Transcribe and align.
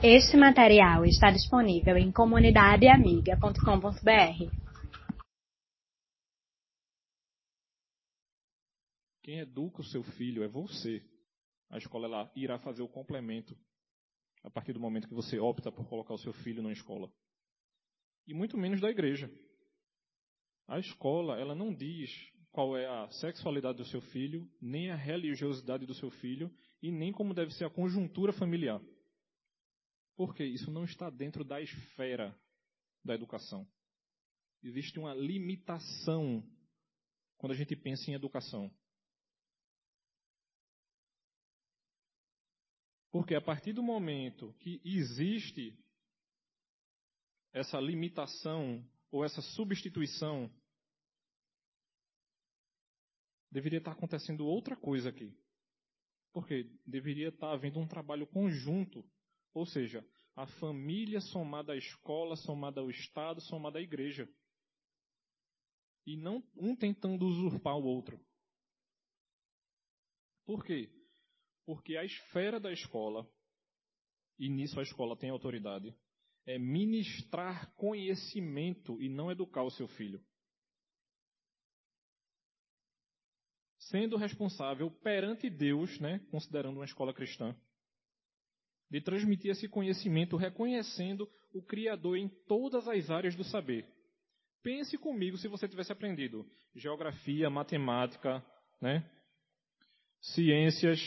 Este 0.00 0.36
material 0.36 1.04
está 1.04 1.28
disponível 1.28 1.96
em 1.96 2.12
comunidadeamiga.com.br. 2.12 4.44
Quem 9.24 9.40
educa 9.40 9.80
o 9.80 9.84
seu 9.84 10.04
filho 10.04 10.44
é 10.44 10.48
você. 10.48 11.04
A 11.68 11.78
escola 11.78 12.06
ela 12.06 12.30
irá 12.36 12.60
fazer 12.60 12.80
o 12.80 12.88
complemento 12.88 13.58
a 14.44 14.50
partir 14.50 14.72
do 14.72 14.78
momento 14.78 15.08
que 15.08 15.14
você 15.14 15.40
opta 15.40 15.72
por 15.72 15.88
colocar 15.88 16.14
o 16.14 16.18
seu 16.18 16.32
filho 16.32 16.62
na 16.62 16.70
escola. 16.70 17.10
E 18.24 18.32
muito 18.32 18.56
menos 18.56 18.80
da 18.80 18.88
igreja. 18.88 19.28
A 20.68 20.78
escola, 20.78 21.40
ela 21.40 21.56
não 21.56 21.74
diz 21.74 22.08
qual 22.52 22.76
é 22.76 22.86
a 22.86 23.10
sexualidade 23.10 23.78
do 23.78 23.84
seu 23.84 24.00
filho, 24.00 24.48
nem 24.60 24.92
a 24.92 24.96
religiosidade 24.96 25.84
do 25.84 25.94
seu 25.94 26.08
filho, 26.08 26.48
e 26.80 26.92
nem 26.92 27.10
como 27.10 27.34
deve 27.34 27.52
ser 27.54 27.64
a 27.64 27.70
conjuntura 27.70 28.32
familiar. 28.32 28.80
Porque 30.18 30.44
isso 30.44 30.68
não 30.72 30.82
está 30.82 31.08
dentro 31.08 31.44
da 31.44 31.62
esfera 31.62 32.36
da 33.04 33.14
educação. 33.14 33.64
Existe 34.60 34.98
uma 34.98 35.14
limitação 35.14 36.44
quando 37.36 37.52
a 37.52 37.54
gente 37.54 37.76
pensa 37.76 38.10
em 38.10 38.14
educação. 38.14 38.68
Porque 43.12 43.36
a 43.36 43.40
partir 43.40 43.72
do 43.72 43.80
momento 43.80 44.52
que 44.54 44.82
existe 44.84 45.78
essa 47.52 47.78
limitação 47.78 48.84
ou 49.12 49.24
essa 49.24 49.40
substituição, 49.40 50.52
deveria 53.52 53.78
estar 53.78 53.92
acontecendo 53.92 54.44
outra 54.44 54.74
coisa 54.76 55.10
aqui. 55.10 55.32
Porque 56.32 56.64
deveria 56.84 57.28
estar 57.28 57.52
havendo 57.52 57.78
um 57.78 57.86
trabalho 57.86 58.26
conjunto, 58.26 59.08
ou 59.58 59.66
seja, 59.66 60.06
a 60.36 60.46
família 60.46 61.20
somada 61.20 61.72
à 61.72 61.76
escola, 61.76 62.36
somada 62.36 62.80
ao 62.80 62.88
Estado, 62.88 63.40
somada 63.40 63.78
à 63.78 63.82
igreja. 63.82 64.28
E 66.06 66.16
não 66.16 66.42
um 66.56 66.76
tentando 66.76 67.26
usurpar 67.26 67.76
o 67.76 67.84
outro. 67.84 68.24
Por 70.46 70.64
quê? 70.64 70.90
Porque 71.66 71.96
a 71.96 72.04
esfera 72.04 72.58
da 72.58 72.72
escola, 72.72 73.28
e 74.38 74.48
nisso 74.48 74.78
a 74.78 74.82
escola 74.82 75.16
tem 75.16 75.28
autoridade, 75.28 75.94
é 76.46 76.58
ministrar 76.58 77.74
conhecimento 77.74 79.02
e 79.02 79.08
não 79.08 79.30
educar 79.30 79.64
o 79.64 79.70
seu 79.70 79.88
filho. 79.88 80.24
Sendo 83.80 84.16
responsável 84.16 84.90
perante 84.90 85.50
Deus, 85.50 85.98
né, 85.98 86.20
considerando 86.30 86.76
uma 86.76 86.84
escola 86.84 87.12
cristã, 87.12 87.54
de 88.90 89.00
transmitir 89.00 89.50
esse 89.50 89.68
conhecimento 89.68 90.36
reconhecendo 90.36 91.28
o 91.52 91.62
Criador 91.62 92.16
em 92.16 92.28
todas 92.46 92.88
as 92.88 93.10
áreas 93.10 93.34
do 93.34 93.44
saber. 93.44 93.86
Pense 94.62 94.96
comigo 94.98 95.36
se 95.36 95.48
você 95.48 95.68
tivesse 95.68 95.92
aprendido 95.92 96.46
geografia, 96.74 97.50
matemática, 97.50 98.44
né, 98.80 99.08
ciências, 100.20 101.00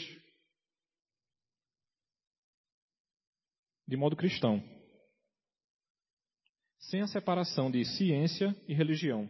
de 3.87 3.95
modo 3.95 4.15
cristão, 4.15 4.61
sem 6.79 7.01
a 7.01 7.07
separação 7.07 7.69
de 7.69 7.85
ciência 7.85 8.55
e 8.67 8.73
religião. 8.73 9.29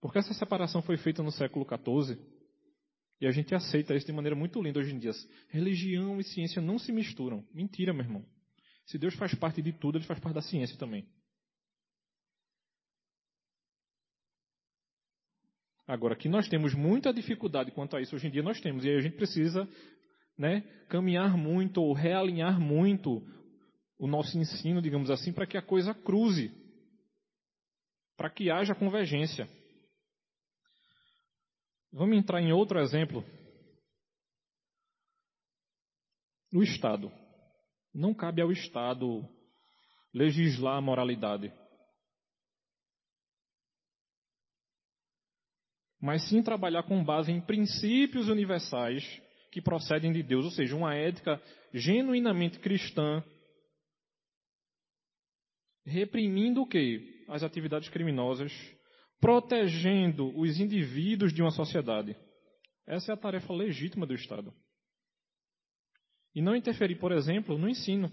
Porque 0.00 0.18
essa 0.18 0.34
separação 0.34 0.82
foi 0.82 0.96
feita 0.96 1.22
no 1.22 1.32
século 1.32 1.66
XIV 1.66 2.33
e 3.20 3.26
a 3.26 3.30
gente 3.30 3.54
aceita 3.54 3.94
isso 3.94 4.06
de 4.06 4.12
maneira 4.12 4.36
muito 4.36 4.60
linda 4.60 4.80
hoje 4.80 4.94
em 4.94 4.98
dia. 4.98 5.12
Religião 5.48 6.18
e 6.20 6.24
ciência 6.24 6.60
não 6.60 6.78
se 6.78 6.92
misturam. 6.92 7.46
Mentira, 7.52 7.92
meu 7.92 8.04
irmão. 8.04 8.24
Se 8.86 8.98
Deus 8.98 9.14
faz 9.14 9.34
parte 9.34 9.62
de 9.62 9.72
tudo, 9.72 9.98
ele 9.98 10.04
faz 10.04 10.18
parte 10.20 10.34
da 10.34 10.42
ciência 10.42 10.76
também. 10.76 11.06
Agora, 15.86 16.16
que 16.16 16.28
nós 16.28 16.48
temos 16.48 16.74
muita 16.74 17.12
dificuldade 17.12 17.70
quanto 17.70 17.96
a 17.96 18.00
isso 18.00 18.16
hoje 18.16 18.26
em 18.26 18.30
dia, 18.30 18.42
nós 18.42 18.60
temos. 18.60 18.84
E 18.84 18.88
aí 18.88 18.96
a 18.96 19.00
gente 19.00 19.16
precisa 19.16 19.68
né, 20.36 20.62
caminhar 20.88 21.36
muito 21.36 21.82
ou 21.82 21.92
realinhar 21.92 22.58
muito 22.58 23.22
o 23.98 24.06
nosso 24.06 24.36
ensino, 24.38 24.82
digamos 24.82 25.10
assim, 25.10 25.32
para 25.32 25.46
que 25.46 25.56
a 25.56 25.62
coisa 25.62 25.94
cruze, 25.94 26.52
para 28.16 28.30
que 28.30 28.50
haja 28.50 28.74
convergência. 28.74 29.48
Vamos 31.96 32.18
entrar 32.18 32.42
em 32.42 32.52
outro 32.52 32.80
exemplo. 32.80 33.24
O 36.52 36.60
Estado. 36.60 37.08
Não 37.94 38.12
cabe 38.12 38.42
ao 38.42 38.50
Estado 38.50 39.22
legislar 40.12 40.76
a 40.76 40.80
moralidade. 40.80 41.52
Mas 46.00 46.28
sim 46.28 46.42
trabalhar 46.42 46.82
com 46.82 47.02
base 47.02 47.30
em 47.30 47.40
princípios 47.40 48.28
universais 48.28 49.04
que 49.52 49.62
procedem 49.62 50.12
de 50.12 50.22
Deus, 50.24 50.44
ou 50.44 50.50
seja, 50.50 50.74
uma 50.74 50.96
ética 50.96 51.40
genuinamente 51.72 52.58
cristã, 52.58 53.22
reprimindo 55.86 56.60
o 56.60 56.66
quê? 56.66 57.24
As 57.28 57.44
atividades 57.44 57.88
criminosas, 57.88 58.52
protegendo 59.20 60.36
os 60.38 60.60
indivíduos 60.60 61.32
de 61.32 61.42
uma 61.42 61.50
sociedade. 61.50 62.16
Essa 62.86 63.12
é 63.12 63.14
a 63.14 63.18
tarefa 63.18 63.52
legítima 63.52 64.06
do 64.06 64.14
Estado. 64.14 64.52
E 66.34 66.42
não 66.42 66.56
interferir, 66.56 66.96
por 66.96 67.12
exemplo, 67.12 67.56
no 67.56 67.68
ensino. 67.68 68.10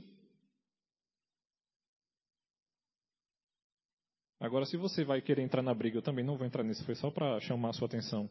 Agora, 4.39 4.66
se 4.66 4.78
você 4.78 5.03
vai 5.03 5.22
querer 5.22 5.41
entrar 5.41 5.62
na 5.62 5.73
briga, 5.73 5.97
eu 5.97 6.01
também 6.01 6.25
não 6.25 6.38
vou 6.38 6.47
entrar 6.47 6.63
nisso, 6.63 6.85
foi 6.85 6.95
só 6.95 7.12
para 7.12 7.39
chamar 7.41 7.69
a 7.69 7.73
sua 7.73 7.88
atenção 7.88 8.29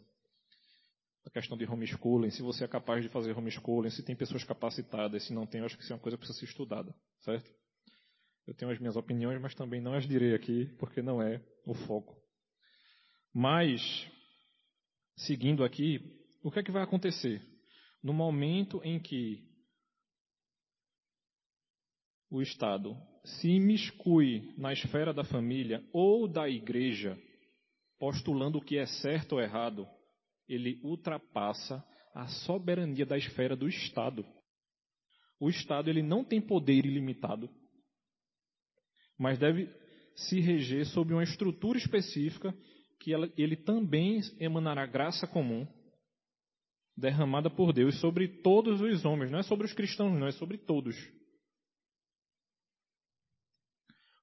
a 1.24 1.30
questão 1.30 1.56
de 1.56 1.64
homeschooling, 1.64 2.30
se 2.30 2.42
você 2.42 2.64
é 2.64 2.68
capaz 2.68 3.02
de 3.02 3.08
fazer 3.08 3.36
homeschooling, 3.36 3.90
se 3.90 4.02
tem 4.02 4.16
pessoas 4.16 4.44
capacitadas, 4.44 5.26
se 5.26 5.32
não 5.32 5.46
tem, 5.46 5.60
eu 5.60 5.66
acho 5.66 5.76
que 5.76 5.82
isso 5.82 5.92
é 5.92 5.96
uma 5.96 6.02
coisa 6.02 6.16
que 6.16 6.20
precisa 6.20 6.38
ser 6.38 6.46
estudada, 6.46 6.94
certo? 7.20 7.50
Eu 8.46 8.54
tenho 8.54 8.70
as 8.70 8.78
minhas 8.78 8.96
opiniões, 8.96 9.40
mas 9.40 9.54
também 9.54 9.80
não 9.80 9.94
as 9.94 10.06
direi 10.08 10.34
aqui, 10.34 10.66
porque 10.78 11.02
não 11.02 11.22
é 11.22 11.44
o 11.66 11.74
foco. 11.74 12.19
Mas, 13.32 13.80
seguindo 15.16 15.64
aqui, 15.64 16.00
o 16.42 16.50
que 16.50 16.58
é 16.58 16.62
que 16.62 16.72
vai 16.72 16.82
acontecer? 16.82 17.40
No 18.02 18.12
momento 18.12 18.80
em 18.82 18.98
que 18.98 19.48
o 22.30 22.40
Estado 22.42 22.96
se 23.24 23.48
imiscui 23.48 24.54
na 24.56 24.72
esfera 24.72 25.12
da 25.12 25.24
família 25.24 25.84
ou 25.92 26.26
da 26.26 26.48
igreja, 26.48 27.18
postulando 27.98 28.58
o 28.58 28.64
que 28.64 28.78
é 28.78 28.86
certo 28.86 29.32
ou 29.32 29.40
errado, 29.40 29.86
ele 30.48 30.80
ultrapassa 30.82 31.84
a 32.14 32.26
soberania 32.26 33.06
da 33.06 33.16
esfera 33.16 33.54
do 33.54 33.68
Estado. 33.68 34.26
O 35.38 35.48
Estado 35.48 35.88
ele 35.88 36.02
não 36.02 36.24
tem 36.24 36.40
poder 36.40 36.84
ilimitado, 36.84 37.48
mas 39.18 39.38
deve 39.38 39.68
se 40.16 40.40
reger 40.40 40.86
sob 40.86 41.12
uma 41.12 41.22
estrutura 41.22 41.78
específica 41.78 42.54
que 43.00 43.12
ela, 43.12 43.32
ele 43.36 43.56
também 43.56 44.20
emanará 44.38 44.86
graça 44.86 45.26
comum 45.26 45.66
derramada 46.96 47.48
por 47.48 47.72
Deus 47.72 47.98
sobre 47.98 48.28
todos 48.28 48.80
os 48.80 49.04
homens, 49.04 49.30
não 49.30 49.38
é 49.38 49.42
sobre 49.42 49.66
os 49.66 49.72
cristãos, 49.72 50.18
não 50.18 50.26
é 50.26 50.32
sobre 50.32 50.58
todos. 50.58 50.94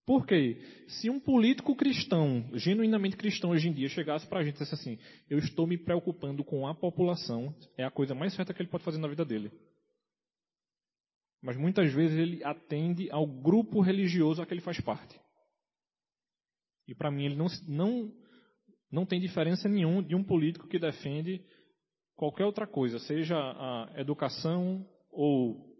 Por 0.06 0.26
quê? 0.26 0.62
Se 0.88 1.10
um 1.10 1.20
político 1.20 1.76
cristão, 1.76 2.50
genuinamente 2.54 3.18
cristão 3.18 3.50
hoje 3.50 3.68
em 3.68 3.74
dia, 3.74 3.90
chegasse 3.90 4.26
para 4.26 4.40
a 4.40 4.44
gente 4.44 4.56
e 4.56 4.60
dissesse 4.60 4.76
assim: 4.76 4.98
Eu 5.30 5.38
estou 5.38 5.68
me 5.68 5.78
preocupando 5.78 6.46
com 6.46 6.66
a 6.66 6.74
população, 6.74 7.54
é 7.78 7.84
a 7.84 7.92
coisa 7.92 8.16
mais 8.16 8.34
certa 8.34 8.54
que 8.54 8.62
ele 8.62 8.70
pode 8.70 8.86
fazer 8.86 9.00
na 9.00 9.08
vida 9.10 9.26
dele. 9.26 9.52
Mas 11.42 11.58
muitas 11.58 11.92
vezes 11.92 12.18
ele 12.18 12.42
atende 12.44 13.12
ao 13.12 13.28
grupo 13.28 13.82
religioso 13.82 14.42
a 14.42 14.46
que 14.46 14.54
ele 14.54 14.62
faz 14.62 14.80
parte. 14.80 15.20
E 16.88 16.96
para 16.96 17.12
mim 17.12 17.26
ele 17.26 17.36
não, 17.36 17.48
não, 17.68 18.14
não 18.92 19.06
tem 19.06 19.20
diferença 19.20 19.68
nenhuma 19.68 20.04
de 20.04 20.16
um 20.16 20.24
político 20.24 20.68
que 20.68 20.80
defende 20.80 21.44
qualquer 22.16 22.46
outra 22.46 22.66
coisa, 22.66 23.00
seja 23.00 23.38
a 23.38 23.94
educação 23.98 24.88
ou 25.12 25.76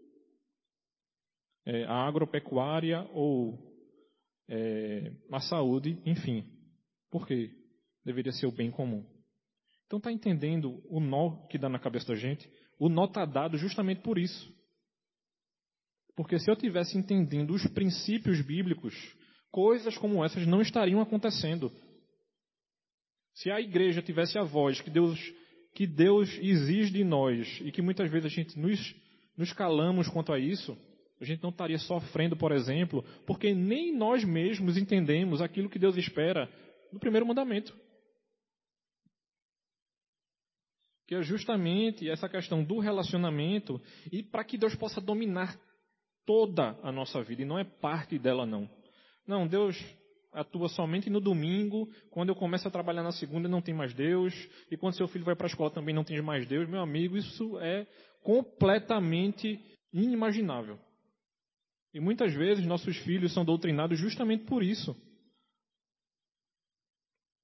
é, 1.66 1.84
a 1.84 2.06
agropecuária 2.06 3.02
ou 3.12 3.58
é, 4.48 5.12
a 5.32 5.40
saúde, 5.40 6.00
enfim. 6.06 6.44
Por 7.10 7.26
quê? 7.26 7.50
Deveria 8.04 8.32
ser 8.32 8.46
o 8.46 8.52
bem 8.52 8.70
comum. 8.70 9.04
Então 9.86 9.98
está 9.98 10.12
entendendo 10.12 10.82
o 10.88 11.00
nó 11.00 11.46
que 11.46 11.58
dá 11.58 11.68
na 11.68 11.78
cabeça 11.78 12.08
da 12.08 12.14
gente? 12.14 12.48
O 12.78 12.88
nó 12.88 13.06
está 13.06 13.24
dado 13.24 13.56
justamente 13.56 14.02
por 14.02 14.18
isso. 14.18 14.54
Porque 16.14 16.38
se 16.38 16.50
eu 16.50 16.56
tivesse 16.56 16.98
entendendo 16.98 17.54
os 17.54 17.66
princípios 17.68 18.40
bíblicos, 18.40 18.94
coisas 19.50 19.96
como 19.96 20.24
essas 20.24 20.46
não 20.46 20.60
estariam 20.60 21.00
acontecendo. 21.00 21.72
Se 23.38 23.50
a 23.50 23.60
igreja 23.60 24.02
tivesse 24.02 24.36
a 24.36 24.42
voz 24.42 24.80
que 24.80 24.90
Deus, 24.90 25.18
que 25.74 25.86
Deus 25.86 26.28
exige 26.40 26.92
de 26.92 27.04
nós 27.04 27.60
e 27.62 27.70
que 27.70 27.80
muitas 27.80 28.10
vezes 28.10 28.26
a 28.26 28.34
gente 28.34 28.58
nos, 28.58 28.94
nos 29.36 29.52
calamos 29.52 30.08
quanto 30.08 30.32
a 30.32 30.38
isso, 30.38 30.76
A 31.20 31.24
gente 31.24 31.42
não 31.42 31.50
estaria 31.50 31.78
sofrendo, 31.78 32.36
por 32.36 32.52
exemplo, 32.52 33.04
porque 33.26 33.52
nem 33.52 33.92
nós 33.96 34.24
mesmos 34.24 34.76
entendemos 34.76 35.42
aquilo 35.42 35.68
que 35.68 35.78
Deus 35.78 35.96
espera 35.96 36.48
no 36.92 37.00
primeiro 37.00 37.26
mandamento. 37.26 37.76
Que 41.06 41.16
é 41.16 41.22
justamente 41.22 42.08
essa 42.08 42.28
questão 42.28 42.62
do 42.62 42.78
relacionamento 42.78 43.80
e 44.12 44.22
para 44.22 44.44
que 44.44 44.56
Deus 44.56 44.76
possa 44.76 45.00
dominar 45.00 45.58
toda 46.24 46.78
a 46.82 46.92
nossa 46.92 47.22
vida 47.22 47.42
e 47.42 47.44
não 47.44 47.58
é 47.58 47.64
parte 47.64 48.18
dela 48.18 48.46
não. 48.46 48.70
Não, 49.26 49.46
Deus 49.46 49.76
atua 50.32 50.68
somente 50.68 51.08
no 51.08 51.20
domingo, 51.20 51.88
quando 52.10 52.28
eu 52.28 52.36
começo 52.36 52.66
a 52.68 52.70
trabalhar 52.70 53.02
na 53.02 53.12
segunda 53.12 53.48
não 53.48 53.62
tem 53.62 53.74
mais 53.74 53.94
Deus, 53.94 54.34
e 54.70 54.76
quando 54.76 54.94
seu 54.94 55.08
filho 55.08 55.24
vai 55.24 55.34
para 55.34 55.46
a 55.46 55.48
escola 55.50 55.70
também 55.70 55.94
não 55.94 56.04
tem 56.04 56.20
mais 56.22 56.46
Deus, 56.46 56.68
meu 56.68 56.80
amigo, 56.80 57.16
isso 57.16 57.58
é 57.60 57.86
completamente 58.22 59.60
inimaginável. 59.92 60.78
E 61.94 62.00
muitas 62.00 62.34
vezes 62.34 62.66
nossos 62.66 62.96
filhos 62.98 63.32
são 63.32 63.44
doutrinados 63.44 63.98
justamente 63.98 64.44
por 64.44 64.62
isso. 64.62 64.94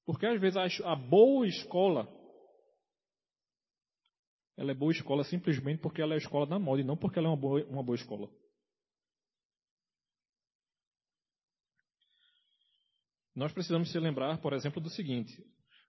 Porque 0.04 0.26
às 0.26 0.38
vezes 0.38 0.58
a 0.82 0.94
boa 0.94 1.46
escola, 1.46 2.06
ela 4.56 4.70
é 4.70 4.74
boa 4.74 4.92
escola 4.92 5.24
simplesmente 5.24 5.80
porque 5.80 6.02
ela 6.02 6.12
é 6.12 6.16
a 6.16 6.18
escola 6.18 6.46
da 6.46 6.58
moda 6.58 6.82
e 6.82 6.84
não 6.84 6.96
porque 6.96 7.18
ela 7.18 7.28
é 7.28 7.30
uma 7.30 7.36
boa, 7.36 7.64
uma 7.64 7.82
boa 7.82 7.96
escola. 7.96 8.28
Nós 13.34 13.52
precisamos 13.52 13.90
se 13.90 13.98
lembrar, 13.98 14.38
por 14.38 14.52
exemplo, 14.52 14.80
do 14.80 14.88
seguinte: 14.90 15.36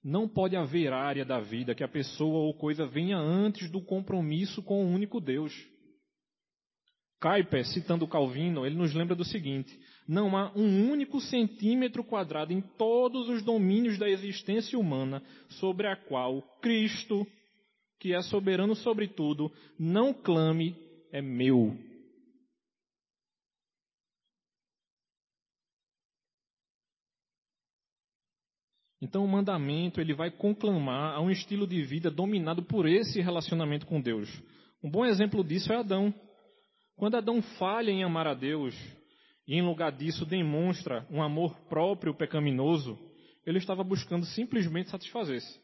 não 0.04 0.28
pode 0.28 0.56
haver 0.56 0.94
área 0.94 1.26
da 1.26 1.40
vida 1.40 1.76
que 1.76 1.84
a 1.84 1.88
pessoa 1.88 2.40
ou 2.40 2.54
coisa 2.54 2.86
venha 2.86 3.18
antes 3.18 3.70
do 3.70 3.82
compromisso 3.82 4.62
com 4.64 4.84
o 4.84 4.88
único 4.88 5.20
Deus. 5.20 5.54
Kuyper, 7.22 7.66
citando 7.66 8.08
Calvino, 8.08 8.66
ele 8.66 8.76
nos 8.76 8.94
lembra 8.94 9.16
do 9.16 9.24
seguinte: 9.24 9.76
não 10.08 10.38
há 10.38 10.52
um 10.56 10.92
único 10.92 11.20
centímetro 11.20 12.04
quadrado 12.04 12.54
em 12.54 12.62
todos 12.62 13.30
os 13.30 13.42
domínios 13.42 13.98
da 13.98 14.10
existência 14.10 14.78
humana 14.78 15.24
sobre 15.50 15.88
a 15.88 15.96
qual 15.96 16.42
Cristo, 16.62 17.26
que 18.00 18.14
é 18.14 18.22
soberano 18.22 18.76
sobre 18.76 19.08
tudo, 19.08 19.52
não 19.80 20.14
clame 20.14 20.76
é 21.12 21.22
meu. 21.22 21.76
Então 29.02 29.24
o 29.24 29.28
mandamento 29.28 30.00
ele 30.00 30.14
vai 30.14 30.32
conclamar 30.32 31.16
a 31.16 31.22
um 31.22 31.30
estilo 31.30 31.68
de 31.68 31.84
vida 31.84 32.10
dominado 32.10 32.64
por 32.64 32.88
esse 32.88 33.22
relacionamento 33.22 33.86
com 33.86 34.02
Deus. 34.02 34.30
Um 34.84 34.90
bom 34.90 35.06
exemplo 35.06 35.44
disso 35.44 35.72
é 35.74 35.78
Adão. 35.78 36.14
Quando 36.96 37.18
Adão 37.18 37.42
falha 37.42 37.92
em 37.92 38.04
amar 38.04 38.28
a 38.28 38.34
Deus 38.34 38.74
e 39.48 39.56
em 39.56 39.62
lugar 39.62 39.92
disso 39.92 40.26
demonstra 40.26 41.06
um 41.12 41.22
amor 41.22 41.60
próprio 41.68 42.14
pecaminoso, 42.16 42.98
ele 43.46 43.58
estava 43.58 43.84
buscando 43.84 44.26
simplesmente 44.26 44.90
satisfazer-se. 44.90 45.60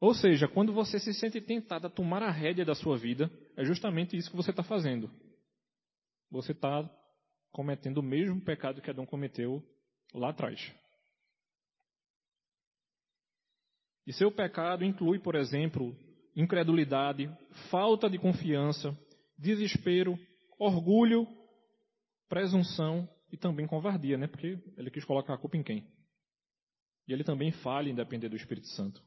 Ou 0.00 0.14
seja, 0.14 0.46
quando 0.46 0.72
você 0.72 0.98
se 0.98 1.12
sente 1.14 1.40
tentado 1.40 1.86
a 1.86 1.90
tomar 1.90 2.22
a 2.22 2.30
rédea 2.30 2.64
da 2.64 2.74
sua 2.74 2.96
vida, 2.96 3.30
é 3.56 3.64
justamente 3.64 4.16
isso 4.16 4.30
que 4.30 4.36
você 4.36 4.50
está 4.50 4.62
fazendo. 4.62 5.10
Você 6.30 6.52
está 6.52 6.88
cometendo 7.50 7.98
o 7.98 8.02
mesmo 8.02 8.40
pecado 8.40 8.80
que 8.80 8.90
Adão 8.90 9.06
cometeu 9.06 9.62
lá 10.14 10.30
atrás. 10.30 10.72
E 14.08 14.12
seu 14.14 14.32
pecado 14.32 14.86
inclui, 14.86 15.18
por 15.18 15.34
exemplo, 15.34 15.94
incredulidade, 16.34 17.30
falta 17.70 18.08
de 18.08 18.18
confiança, 18.18 18.98
desespero, 19.38 20.18
orgulho, 20.58 21.28
presunção 22.26 23.06
e 23.30 23.36
também 23.36 23.66
covardia, 23.66 24.16
né? 24.16 24.26
Porque 24.26 24.58
ele 24.78 24.90
quis 24.90 25.04
colocar 25.04 25.34
a 25.34 25.38
culpa 25.38 25.58
em 25.58 25.62
quem? 25.62 25.86
E 27.06 27.12
ele 27.12 27.22
também 27.22 27.52
falha 27.52 27.90
em 27.90 27.94
depender 27.94 28.30
do 28.30 28.36
Espírito 28.36 28.68
Santo. 28.68 28.98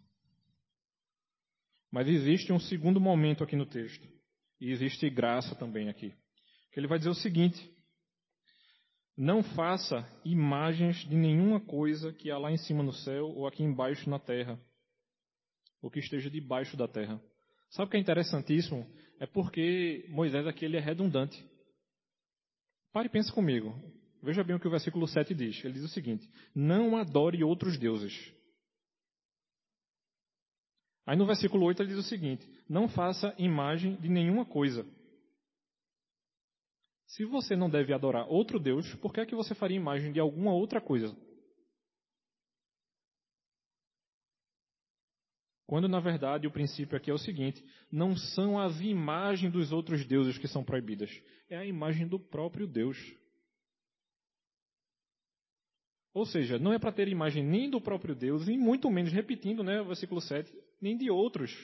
Mas 1.91 2.07
existe 2.07 2.53
um 2.53 2.59
segundo 2.59 3.01
momento 3.01 3.43
aqui 3.43 3.55
no 3.55 3.65
texto. 3.65 4.07
E 4.59 4.69
existe 4.69 5.09
graça 5.09 5.55
também 5.55 5.89
aqui. 5.89 6.13
Que 6.71 6.79
ele 6.79 6.87
vai 6.87 6.99
dizer 6.99 7.09
o 7.09 7.15
seguinte: 7.15 7.59
Não 9.17 9.41
faça 9.41 10.07
imagens 10.23 10.97
de 10.97 11.15
nenhuma 11.15 11.59
coisa 11.59 12.13
que 12.13 12.29
há 12.29 12.37
lá 12.37 12.51
em 12.51 12.57
cima 12.57 12.83
no 12.83 12.93
céu 12.93 13.25
ou 13.29 13.47
aqui 13.47 13.63
embaixo 13.63 14.07
na 14.07 14.19
terra 14.19 14.59
o 15.81 15.89
que 15.89 15.99
esteja 15.99 16.29
debaixo 16.29 16.77
da 16.77 16.87
terra. 16.87 17.21
Sabe 17.69 17.87
o 17.87 17.91
que 17.91 17.97
é 17.97 17.99
interessantíssimo? 17.99 18.85
É 19.19 19.25
porque 19.25 20.05
Moisés 20.09 20.45
aqui 20.45 20.65
ele 20.65 20.77
é 20.77 20.79
redundante. 20.79 21.43
Pare 22.91 23.07
e 23.07 23.11
pense 23.11 23.31
comigo. 23.31 23.73
Veja 24.21 24.43
bem 24.43 24.55
o 24.55 24.59
que 24.59 24.67
o 24.67 24.71
versículo 24.71 25.07
7 25.07 25.33
diz. 25.33 25.63
Ele 25.63 25.73
diz 25.73 25.83
o 25.83 25.87
seguinte: 25.87 26.29
Não 26.53 26.97
adore 26.97 27.43
outros 27.43 27.77
deuses. 27.77 28.33
Aí 31.05 31.17
no 31.17 31.25
versículo 31.25 31.65
8 31.65 31.81
ele 31.81 31.89
diz 31.89 31.99
o 31.99 32.07
seguinte: 32.07 32.47
Não 32.69 32.87
faça 32.87 33.33
imagem 33.37 33.95
de 33.95 34.09
nenhuma 34.09 34.45
coisa. 34.45 34.85
Se 37.07 37.25
você 37.25 37.55
não 37.55 37.69
deve 37.69 37.93
adorar 37.93 38.27
outro 38.29 38.59
Deus, 38.59 38.93
por 38.95 39.13
que 39.13 39.19
é 39.19 39.25
que 39.25 39.35
você 39.35 39.53
faria 39.53 39.75
imagem 39.75 40.11
de 40.11 40.19
alguma 40.19 40.53
outra 40.53 40.79
coisa? 40.79 41.15
Quando 45.71 45.87
na 45.87 46.01
verdade 46.01 46.45
o 46.45 46.51
princípio 46.51 46.97
aqui 46.97 47.09
é 47.09 47.13
o 47.13 47.17
seguinte: 47.17 47.63
não 47.89 48.13
são 48.13 48.59
as 48.59 48.81
imagens 48.81 49.53
dos 49.53 49.71
outros 49.71 50.05
deuses 50.05 50.37
que 50.37 50.45
são 50.45 50.65
proibidas, 50.65 51.09
é 51.49 51.55
a 51.55 51.65
imagem 51.65 52.05
do 52.05 52.19
próprio 52.19 52.67
Deus. 52.67 52.97
Ou 56.13 56.25
seja, 56.25 56.59
não 56.59 56.73
é 56.73 56.77
para 56.77 56.91
ter 56.91 57.07
imagem 57.07 57.41
nem 57.41 57.69
do 57.69 57.79
próprio 57.79 58.13
Deus, 58.13 58.49
e 58.49 58.57
muito 58.57 58.91
menos, 58.91 59.13
repetindo 59.13 59.63
né, 59.63 59.79
o 59.79 59.85
versículo 59.85 60.19
7, 60.19 60.53
nem 60.81 60.97
de 60.97 61.09
outros. 61.09 61.55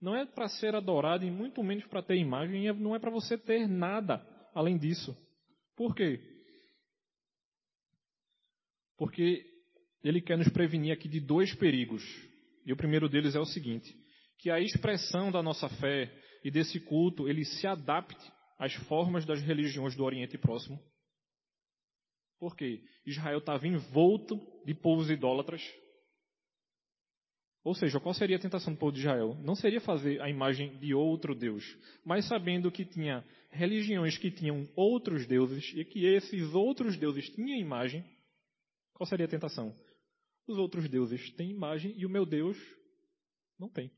Não 0.00 0.16
é 0.16 0.24
para 0.24 0.48
ser 0.48 0.74
adorado 0.74 1.22
e 1.22 1.30
muito 1.30 1.62
menos 1.62 1.84
para 1.84 2.02
ter 2.02 2.16
imagem, 2.16 2.66
e 2.66 2.72
não 2.72 2.96
é 2.96 2.98
para 2.98 3.10
você 3.10 3.36
ter 3.36 3.68
nada 3.68 4.26
além 4.54 4.78
disso. 4.78 5.14
Por 5.76 5.94
quê? 5.94 6.18
Porque 8.96 9.44
ele 10.02 10.22
quer 10.22 10.38
nos 10.38 10.48
prevenir 10.48 10.90
aqui 10.90 11.06
de 11.06 11.20
dois 11.20 11.54
perigos. 11.54 12.02
E 12.66 12.72
o 12.72 12.76
primeiro 12.76 13.08
deles 13.08 13.36
é 13.36 13.38
o 13.38 13.46
seguinte: 13.46 13.96
que 14.38 14.50
a 14.50 14.60
expressão 14.60 15.30
da 15.30 15.42
nossa 15.42 15.68
fé 15.68 16.12
e 16.44 16.50
desse 16.50 16.80
culto 16.80 17.28
ele 17.28 17.44
se 17.44 17.66
adapte 17.66 18.32
às 18.58 18.74
formas 18.74 19.24
das 19.24 19.40
religiões 19.40 19.94
do 19.94 20.04
Oriente 20.04 20.36
Próximo. 20.36 20.78
Porque 22.38 22.82
Israel 23.06 23.38
estava 23.38 23.66
envolto 23.66 24.38
de 24.64 24.74
povos 24.74 25.08
idólatras. 25.08 25.62
Ou 27.64 27.74
seja, 27.74 27.98
qual 27.98 28.14
seria 28.14 28.36
a 28.36 28.40
tentação 28.40 28.72
do 28.72 28.78
povo 28.78 28.92
de 28.92 29.00
Israel? 29.00 29.34
Não 29.42 29.54
seria 29.54 29.80
fazer 29.80 30.20
a 30.20 30.28
imagem 30.28 30.78
de 30.78 30.94
outro 30.94 31.34
Deus, 31.34 31.64
mas 32.04 32.28
sabendo 32.28 32.70
que 32.70 32.84
tinha 32.84 33.24
religiões 33.50 34.18
que 34.18 34.30
tinham 34.30 34.68
outros 34.76 35.26
deuses 35.26 35.72
e 35.74 35.84
que 35.84 36.04
esses 36.04 36.54
outros 36.54 36.96
deuses 36.96 37.28
tinham 37.30 37.58
imagem, 37.58 38.04
qual 38.92 39.06
seria 39.06 39.26
a 39.26 39.28
tentação? 39.28 39.74
Os 40.46 40.58
outros 40.58 40.88
deuses 40.88 41.30
têm 41.32 41.50
imagem 41.50 41.92
e 41.96 42.06
o 42.06 42.10
meu 42.10 42.24
Deus 42.24 42.56
não 43.58 43.68
tem. 43.68 43.90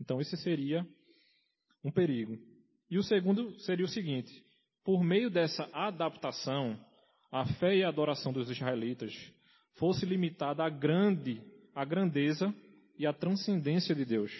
Então, 0.00 0.20
esse 0.20 0.36
seria 0.36 0.86
um 1.84 1.90
perigo. 1.90 2.38
E 2.90 2.98
o 2.98 3.02
segundo 3.02 3.58
seria 3.60 3.84
o 3.84 3.88
seguinte: 3.88 4.44
por 4.84 5.02
meio 5.02 5.30
dessa 5.30 5.64
adaptação, 5.72 6.78
a 7.30 7.46
fé 7.54 7.76
e 7.76 7.84
a 7.84 7.88
adoração 7.88 8.32
dos 8.32 8.50
israelitas 8.50 9.14
fosse 9.74 10.04
limitada 10.04 10.64
à 10.64 10.68
grande, 10.68 11.40
à 11.74 11.84
grandeza 11.84 12.54
e 12.98 13.06
à 13.06 13.12
transcendência 13.12 13.94
de 13.94 14.04
Deus. 14.04 14.30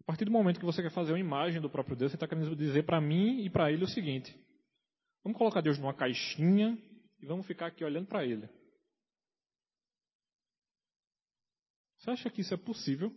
A 0.00 0.04
partir 0.04 0.24
do 0.24 0.30
momento 0.32 0.58
que 0.58 0.66
você 0.66 0.82
quer 0.82 0.90
fazer 0.90 1.12
uma 1.12 1.20
imagem 1.20 1.60
do 1.60 1.70
próprio 1.70 1.94
Deus, 1.94 2.10
você 2.10 2.16
está 2.16 2.26
querendo 2.26 2.56
dizer 2.56 2.84
para 2.84 3.00
mim 3.00 3.44
e 3.44 3.50
para 3.50 3.70
ele 3.70 3.84
o 3.84 3.88
seguinte: 3.88 4.34
vamos 5.22 5.38
colocar 5.38 5.60
Deus 5.60 5.78
numa 5.78 5.94
caixinha 5.94 6.76
e 7.20 7.26
vamos 7.26 7.46
ficar 7.46 7.66
aqui 7.66 7.84
olhando 7.84 8.08
para 8.08 8.24
ele. 8.24 8.48
Você 11.98 12.10
acha 12.10 12.30
que 12.30 12.40
isso 12.40 12.54
é 12.54 12.56
possível? 12.56 13.14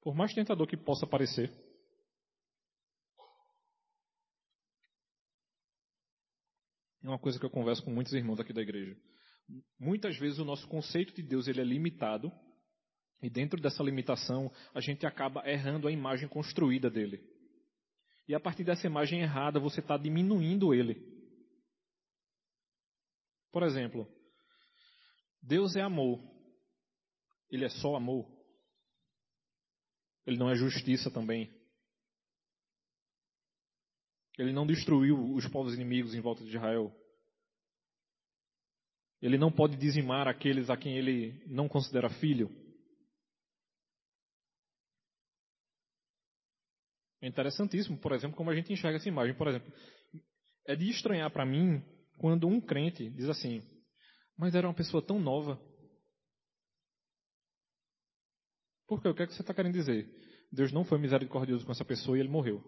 Por 0.00 0.14
mais 0.14 0.32
tentador 0.32 0.66
que 0.66 0.76
possa 0.76 1.06
parecer. 1.06 1.50
É 7.02 7.08
uma 7.08 7.18
coisa 7.18 7.38
que 7.38 7.44
eu 7.44 7.50
converso 7.50 7.82
com 7.82 7.90
muitos 7.90 8.12
irmãos 8.12 8.38
aqui 8.38 8.52
da 8.52 8.62
igreja. 8.62 8.96
Muitas 9.78 10.16
vezes 10.18 10.38
o 10.38 10.44
nosso 10.44 10.68
conceito 10.68 11.14
de 11.14 11.22
Deus 11.22 11.48
ele 11.48 11.60
é 11.60 11.64
limitado 11.64 12.30
e 13.22 13.28
dentro 13.28 13.60
dessa 13.60 13.82
limitação 13.82 14.52
a 14.74 14.80
gente 14.80 15.06
acaba 15.06 15.48
errando 15.48 15.88
a 15.88 15.92
imagem 15.92 16.28
construída 16.28 16.90
dele. 16.90 17.37
E 18.28 18.34
a 18.34 18.40
partir 18.40 18.62
dessa 18.62 18.86
imagem 18.86 19.22
errada, 19.22 19.58
você 19.58 19.80
está 19.80 19.96
diminuindo 19.96 20.74
ele. 20.74 21.02
Por 23.50 23.62
exemplo, 23.62 24.06
Deus 25.42 25.74
é 25.74 25.80
amor. 25.80 26.20
Ele 27.50 27.64
é 27.64 27.70
só 27.70 27.96
amor. 27.96 28.28
Ele 30.26 30.36
não 30.36 30.50
é 30.50 30.54
justiça 30.54 31.10
também. 31.10 31.50
Ele 34.36 34.52
não 34.52 34.66
destruiu 34.66 35.34
os 35.34 35.48
povos 35.48 35.72
inimigos 35.72 36.14
em 36.14 36.20
volta 36.20 36.44
de 36.44 36.50
Israel. 36.50 36.94
Ele 39.22 39.38
não 39.38 39.50
pode 39.50 39.74
dizimar 39.76 40.28
aqueles 40.28 40.68
a 40.68 40.76
quem 40.76 40.98
ele 40.98 41.42
não 41.46 41.66
considera 41.66 42.10
filho. 42.20 42.67
É 47.20 47.26
interessantíssimo, 47.26 47.98
por 47.98 48.12
exemplo, 48.12 48.36
como 48.36 48.50
a 48.50 48.54
gente 48.54 48.72
enxerga 48.72 48.96
essa 48.96 49.08
imagem. 49.08 49.34
Por 49.34 49.48
exemplo, 49.48 49.72
é 50.66 50.76
de 50.76 50.88
estranhar 50.88 51.30
para 51.30 51.44
mim 51.44 51.82
quando 52.18 52.46
um 52.46 52.60
crente 52.60 53.10
diz 53.10 53.28
assim: 53.28 53.62
Mas 54.36 54.54
era 54.54 54.68
uma 54.68 54.74
pessoa 54.74 55.02
tão 55.02 55.18
nova. 55.18 55.60
Por 58.86 59.02
quê? 59.02 59.08
O 59.08 59.14
que 59.14 59.22
é 59.22 59.26
que 59.26 59.34
você 59.34 59.42
está 59.42 59.52
querendo 59.52 59.74
dizer? 59.74 60.08
Deus 60.50 60.72
não 60.72 60.84
foi 60.84 60.98
misericordioso 60.98 61.66
com 61.66 61.72
essa 61.72 61.84
pessoa 61.84 62.16
e 62.16 62.20
ele 62.20 62.28
morreu. 62.28 62.62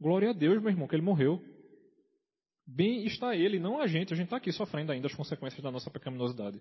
Glória 0.00 0.30
a 0.30 0.32
Deus, 0.32 0.60
meu 0.60 0.70
irmão, 0.70 0.86
que 0.86 0.94
ele 0.94 1.02
morreu. 1.02 1.42
Bem 2.66 3.04
está 3.06 3.34
ele, 3.34 3.58
não 3.58 3.80
a 3.80 3.86
gente. 3.86 4.12
A 4.12 4.16
gente 4.16 4.26
está 4.26 4.36
aqui 4.36 4.52
sofrendo 4.52 4.92
ainda 4.92 5.06
as 5.06 5.14
consequências 5.14 5.62
da 5.62 5.70
nossa 5.70 5.90
pecaminosidade. 5.90 6.58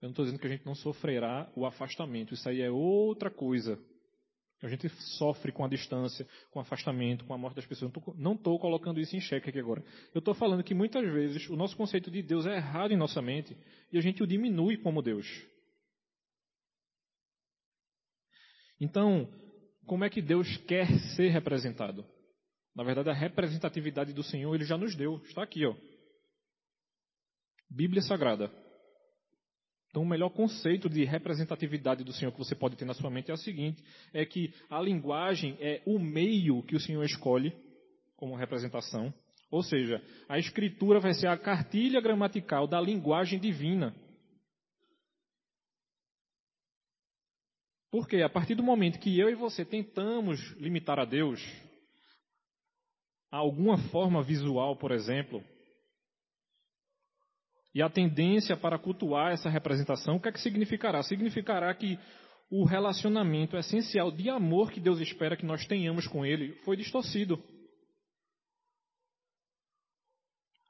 Eu 0.00 0.08
não 0.08 0.10
estou 0.10 0.24
dizendo 0.24 0.40
que 0.40 0.46
a 0.46 0.50
gente 0.50 0.64
não 0.64 0.74
sofrerá 0.74 1.50
o 1.54 1.66
afastamento. 1.66 2.34
Isso 2.34 2.48
aí 2.48 2.60
é 2.60 2.70
outra 2.70 3.30
coisa. 3.30 3.78
A 4.62 4.68
gente 4.68 4.88
sofre 5.18 5.52
com 5.52 5.64
a 5.64 5.68
distância, 5.68 6.26
com 6.50 6.58
o 6.58 6.62
afastamento, 6.62 7.24
com 7.24 7.34
a 7.34 7.38
morte 7.38 7.56
das 7.56 7.66
pessoas. 7.66 7.92
Não 8.16 8.32
estou 8.32 8.58
colocando 8.58 8.98
isso 8.98 9.14
em 9.14 9.20
xeque 9.20 9.50
aqui 9.50 9.58
agora. 9.58 9.84
Eu 10.14 10.20
estou 10.20 10.34
falando 10.34 10.64
que 10.64 10.74
muitas 10.74 11.04
vezes 11.12 11.48
o 11.50 11.56
nosso 11.56 11.76
conceito 11.76 12.10
de 12.10 12.22
Deus 12.22 12.46
é 12.46 12.56
errado 12.56 12.92
em 12.92 12.96
nossa 12.96 13.20
mente 13.20 13.56
e 13.92 13.98
a 13.98 14.00
gente 14.00 14.22
o 14.22 14.26
diminui 14.26 14.78
como 14.78 15.02
Deus. 15.02 15.26
Então, 18.80 19.28
como 19.86 20.04
é 20.04 20.10
que 20.10 20.22
Deus 20.22 20.56
quer 20.66 20.86
ser 21.14 21.28
representado? 21.28 22.04
Na 22.74 22.82
verdade, 22.82 23.10
a 23.10 23.14
representatividade 23.14 24.12
do 24.12 24.22
Senhor 24.22 24.54
ele 24.54 24.64
já 24.64 24.76
nos 24.76 24.96
deu. 24.96 25.22
Está 25.24 25.42
aqui, 25.42 25.64
ó. 25.66 25.74
Bíblia 27.70 28.02
Sagrada. 28.02 28.50
Então, 29.94 30.02
o 30.02 30.06
melhor 30.06 30.30
conceito 30.30 30.88
de 30.88 31.04
representatividade 31.04 32.02
do 32.02 32.12
Senhor 32.12 32.32
que 32.32 32.38
você 32.38 32.52
pode 32.52 32.74
ter 32.74 32.84
na 32.84 32.94
sua 32.94 33.08
mente 33.08 33.30
é 33.30 33.34
o 33.34 33.36
seguinte: 33.36 33.80
é 34.12 34.26
que 34.26 34.52
a 34.68 34.80
linguagem 34.80 35.56
é 35.60 35.82
o 35.86 36.00
meio 36.00 36.64
que 36.64 36.74
o 36.74 36.80
Senhor 36.80 37.04
escolhe 37.04 37.56
como 38.16 38.34
representação. 38.34 39.14
Ou 39.52 39.62
seja, 39.62 40.02
a 40.28 40.36
escritura 40.36 40.98
vai 40.98 41.14
ser 41.14 41.28
a 41.28 41.38
cartilha 41.38 42.00
gramatical 42.00 42.66
da 42.66 42.80
linguagem 42.80 43.38
divina. 43.38 43.94
Porque 47.88 48.16
a 48.16 48.28
partir 48.28 48.56
do 48.56 48.64
momento 48.64 48.98
que 48.98 49.16
eu 49.16 49.30
e 49.30 49.36
você 49.36 49.64
tentamos 49.64 50.40
limitar 50.56 50.98
a 50.98 51.04
Deus, 51.04 51.40
a 53.30 53.36
alguma 53.36 53.78
forma 53.92 54.24
visual, 54.24 54.74
por 54.74 54.90
exemplo, 54.90 55.40
e 57.74 57.82
a 57.82 57.90
tendência 57.90 58.56
para 58.56 58.78
cultuar 58.78 59.32
essa 59.32 59.50
representação, 59.50 60.16
o 60.16 60.20
que 60.20 60.28
é 60.28 60.32
que 60.32 60.40
significará? 60.40 61.02
Significará 61.02 61.74
que 61.74 61.98
o 62.48 62.64
relacionamento 62.64 63.56
essencial 63.56 64.12
de 64.12 64.30
amor 64.30 64.70
que 64.70 64.80
Deus 64.80 65.00
espera 65.00 65.36
que 65.36 65.44
nós 65.44 65.66
tenhamos 65.66 66.06
com 66.06 66.24
Ele 66.24 66.52
foi 66.64 66.76
distorcido. 66.76 67.42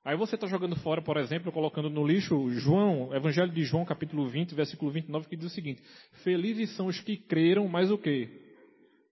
Aí 0.02 0.16
você 0.16 0.34
está 0.34 0.46
jogando 0.46 0.76
fora, 0.76 1.00
por 1.00 1.16
exemplo, 1.16 1.50
colocando 1.50 1.88
no 1.88 2.06
lixo 2.06 2.50
João, 2.50 3.14
Evangelho 3.14 3.52
de 3.52 3.64
João, 3.64 3.84
capítulo 3.84 4.28
20, 4.28 4.54
versículo 4.54 4.90
29, 4.90 5.28
que 5.28 5.36
diz 5.36 5.46
o 5.46 5.54
seguinte: 5.54 5.82
Felizes 6.22 6.76
são 6.76 6.86
os 6.86 7.00
que 7.00 7.16
creram, 7.16 7.66
mas 7.68 7.90
o 7.90 7.96
que? 7.96 8.28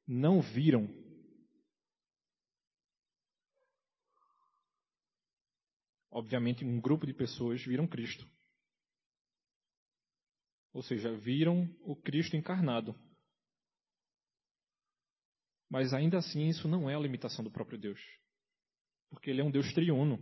Não 0.07 0.41
viram. 0.41 0.89
Obviamente, 6.13 6.65
um 6.65 6.81
grupo 6.81 7.07
de 7.07 7.15
pessoas 7.15 7.65
viram 7.65 7.89
Cristo. 7.89 8.29
Ou 10.73 10.83
seja, 10.83 11.17
viram 11.17 11.69
o 11.81 11.97
Cristo 11.97 12.37
encarnado. 12.37 12.95
Mas 15.69 15.93
ainda 15.93 16.19
assim, 16.19 16.49
isso 16.49 16.69
não 16.69 16.89
é 16.89 16.95
a 16.95 17.01
limitação 17.01 17.43
do 17.43 17.51
próprio 17.51 17.79
Deus. 17.79 18.01
Porque 19.11 19.31
Ele 19.31 19.41
é 19.41 19.45
um 19.45 19.51
Deus 19.51 19.73
triuno. 19.73 20.19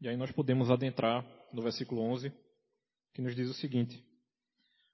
E 0.00 0.08
aí 0.08 0.16
nós 0.16 0.30
podemos 0.32 0.70
adentrar 0.70 1.24
no 1.50 1.62
versículo 1.62 2.02
11, 2.02 2.30
que 3.14 3.22
nos 3.22 3.34
diz 3.34 3.48
o 3.48 3.54
seguinte: 3.54 4.04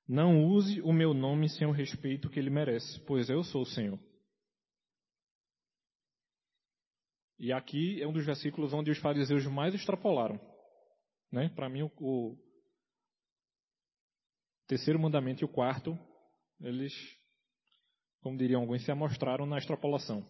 Não 0.06 0.44
use 0.44 0.80
o 0.82 0.92
meu 0.92 1.12
nome 1.12 1.48
sem 1.48 1.66
o 1.66 1.72
respeito 1.72 2.30
que 2.30 2.38
ele 2.38 2.50
merece, 2.50 3.00
pois 3.00 3.28
eu 3.28 3.42
sou 3.42 3.62
o 3.62 3.66
Senhor. 3.66 3.98
E 7.40 7.54
aqui 7.54 8.02
é 8.02 8.06
um 8.06 8.12
dos 8.12 8.26
versículos 8.26 8.74
onde 8.74 8.90
os 8.90 8.98
fariseus 8.98 9.46
mais 9.46 9.74
extrapolaram. 9.74 10.38
Né? 11.32 11.48
Para 11.56 11.70
mim, 11.70 11.80
o, 11.80 11.90
o, 11.98 12.36
terceiro 14.68 15.00
mandamento 15.00 15.42
e 15.42 15.46
o 15.46 15.48
quarto, 15.48 15.98
eles, 16.60 16.92
como 18.20 18.36
diriam 18.36 18.60
alguns, 18.60 18.84
se 18.84 18.92
amostraram 18.92 19.46
na 19.46 19.56
extrapolação. 19.56 20.22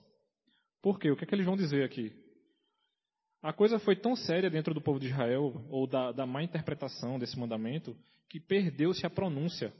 Por 0.80 1.00
quê? 1.00 1.10
O 1.10 1.16
que 1.16 1.24
é 1.24 1.26
que 1.26 1.34
eles 1.34 1.44
vão 1.44 1.56
dizer 1.56 1.82
aqui? 1.82 2.14
A 3.42 3.52
coisa 3.52 3.80
foi 3.80 3.96
tão 3.96 4.14
séria 4.14 4.48
dentro 4.48 4.72
do 4.72 4.80
povo 4.80 5.00
de 5.00 5.08
Israel, 5.08 5.66
ou 5.68 5.88
da, 5.88 6.12
da 6.12 6.24
má 6.24 6.44
interpretação 6.44 7.18
desse 7.18 7.36
mandamento, 7.36 7.96
que 8.28 8.38
perdeu-se 8.38 9.04
a 9.04 9.10
pronúncia 9.10 9.74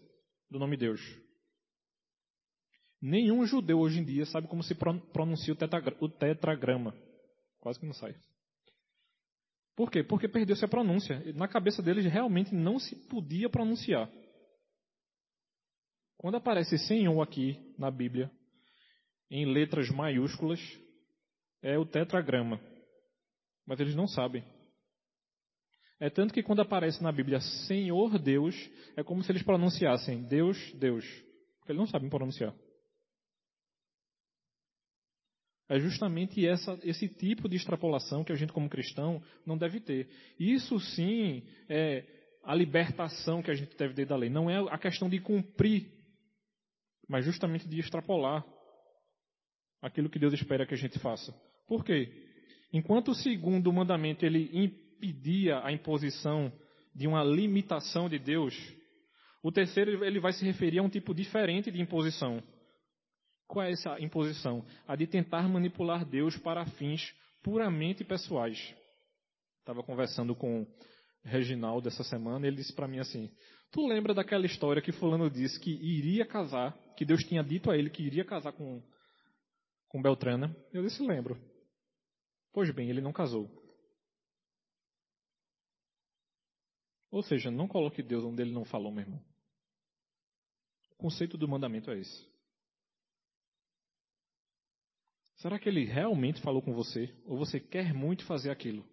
do 0.51 0.59
nome 0.59 0.77
Deus. 0.77 1.01
Nenhum 3.01 3.47
judeu 3.47 3.79
hoje 3.79 4.01
em 4.01 4.05
dia 4.05 4.27
sabe 4.27 4.49
como 4.49 4.65
se 4.65 4.75
pronuncia 4.75 5.55
o 5.55 5.57
tetragrama. 5.57 6.93
Quase 7.61 7.79
que 7.79 7.87
não 7.87 7.93
sai. 7.93 8.15
Por 9.77 9.91
quê? 9.91 10.03
Porque 10.03 10.29
perdeu-se 10.29 10.65
a 10.65 10.69
pronúncia. 10.69 11.23
Na 11.35 11.47
cabeça 11.47 11.83
deles 11.83 12.05
realmente 12.05 12.55
não 12.55 12.79
se 12.79 12.97
podia 13.09 13.49
pronunciar. 13.49 14.11
Quando 16.17 16.37
aparece 16.37 16.77
Senhor 16.79 17.21
aqui 17.23 17.59
na 17.79 17.91
Bíblia, 17.91 18.31
em 19.31 19.47
letras 19.47 19.89
maiúsculas, 19.91 20.61
é 21.63 21.79
o 21.79 21.87
tetragrama. 21.87 22.61
Mas 23.67 23.81
eles 23.81 23.95
não 23.95 24.07
sabem. 24.07 24.45
É 25.99 26.11
tanto 26.11 26.33
que 26.33 26.43
quando 26.43 26.61
aparece 26.61 27.03
na 27.03 27.13
Bíblia 27.13 27.41
Senhor 27.41 28.19
Deus, 28.19 28.55
é 28.97 29.03
como 29.03 29.23
se 29.23 29.33
eles 29.33 29.43
pronunciassem 29.43 30.23
Deus, 30.25 30.57
Deus. 30.75 31.05
Porque 31.59 31.73
eles 31.73 31.81
não 31.81 31.87
sabem 31.87 32.09
pronunciar. 32.09 32.55
É 35.71 35.79
justamente 35.79 36.45
essa, 36.45 36.77
esse 36.83 37.07
tipo 37.07 37.49
de 37.49 37.55
extrapolação 37.55 38.25
que 38.25 38.33
a 38.33 38.35
gente, 38.35 38.53
como 38.53 38.69
cristão, 38.69 39.23
não 39.47 39.57
deve 39.57 39.79
ter. 39.79 40.09
Isso 40.37 40.81
sim 40.81 41.45
é 41.69 42.05
a 42.43 42.53
libertação 42.57 43.41
que 43.41 43.53
a 43.53 43.55
gente 43.55 43.77
deve 43.77 43.95
ter 43.95 44.05
da 44.05 44.17
lei. 44.17 44.29
Não 44.29 44.51
é 44.51 44.59
a 44.69 44.77
questão 44.77 45.09
de 45.09 45.21
cumprir, 45.21 45.87
mas 47.09 47.25
justamente 47.25 47.69
de 47.69 47.79
extrapolar 47.79 48.45
aquilo 49.81 50.11
que 50.11 50.19
Deus 50.19 50.35
espera 50.35 50.67
que 50.67 50.75
a 50.75 50.77
gente 50.77 50.99
faça. 50.99 51.33
Por 51.69 51.85
quê? 51.85 52.11
Enquanto 52.73 53.13
o 53.13 53.15
segundo 53.15 53.73
mandamento 53.73 54.27
ele 54.27 54.51
impedia 54.53 55.65
a 55.65 55.71
imposição 55.71 56.53
de 56.93 57.07
uma 57.07 57.23
limitação 57.23 58.09
de 58.09 58.19
Deus, 58.19 58.57
o 59.41 59.53
terceiro 59.53 60.05
ele 60.05 60.19
vai 60.19 60.33
se 60.33 60.45
referir 60.45 60.81
a 60.81 60.83
um 60.83 60.89
tipo 60.89 61.15
diferente 61.15 61.71
de 61.71 61.81
imposição 61.81 62.43
qual 63.51 63.67
é 63.67 63.73
essa 63.73 64.01
imposição? 64.01 64.65
A 64.87 64.95
de 64.95 65.07
tentar 65.07 65.49
manipular 65.49 66.05
Deus 66.05 66.37
para 66.39 66.65
fins 66.65 67.13
puramente 67.43 68.05
pessoais. 68.05 68.75
Estava 69.59 69.83
conversando 69.83 70.35
com 70.35 70.67
Reginaldo 71.23 71.87
essa 71.87 72.03
semana, 72.03 72.47
ele 72.47 72.57
disse 72.57 72.73
para 72.73 72.89
mim 72.89 72.99
assim: 72.99 73.31
Tu 73.71 73.87
lembra 73.87 74.15
daquela 74.15 74.47
história 74.47 74.81
que 74.81 74.93
Fulano 74.93 75.29
disse 75.29 75.61
que 75.61 75.71
iria 75.71 76.25
casar, 76.25 76.73
que 76.97 77.05
Deus 77.05 77.23
tinha 77.25 77.43
dito 77.43 77.71
a 77.71 77.77
ele 77.77 77.91
que 77.91 78.03
iria 78.03 78.25
casar 78.25 78.53
com, 78.53 78.83
com 79.89 80.01
Beltrana? 80.01 80.57
Eu 80.73 80.83
disse: 80.83 81.03
Lembro. 81.03 81.39
Pois 82.53 82.75
bem, 82.75 82.89
ele 82.89 83.03
não 83.03 83.13
casou. 83.13 83.51
Ou 87.11 87.23
seja, 87.23 87.51
não 87.51 87.69
coloque 87.69 88.03
Deus 88.03 88.25
onde 88.25 88.41
ele 88.41 88.53
não 88.53 88.65
falou, 88.65 88.91
meu 88.91 89.03
irmão. 89.03 89.23
O 90.93 90.97
conceito 90.97 91.37
do 91.37 91.49
mandamento 91.49 91.91
é 91.91 91.99
esse. 91.99 92.30
Será 95.41 95.59
que 95.59 95.69
ele 95.69 95.85
realmente 95.87 96.41
falou 96.43 96.61
com 96.61 96.75
você? 96.75 97.15
Ou 97.25 97.39
você 97.39 97.59
quer 97.59 97.95
muito 97.95 98.25
fazer 98.27 98.51
aquilo? 98.51 98.87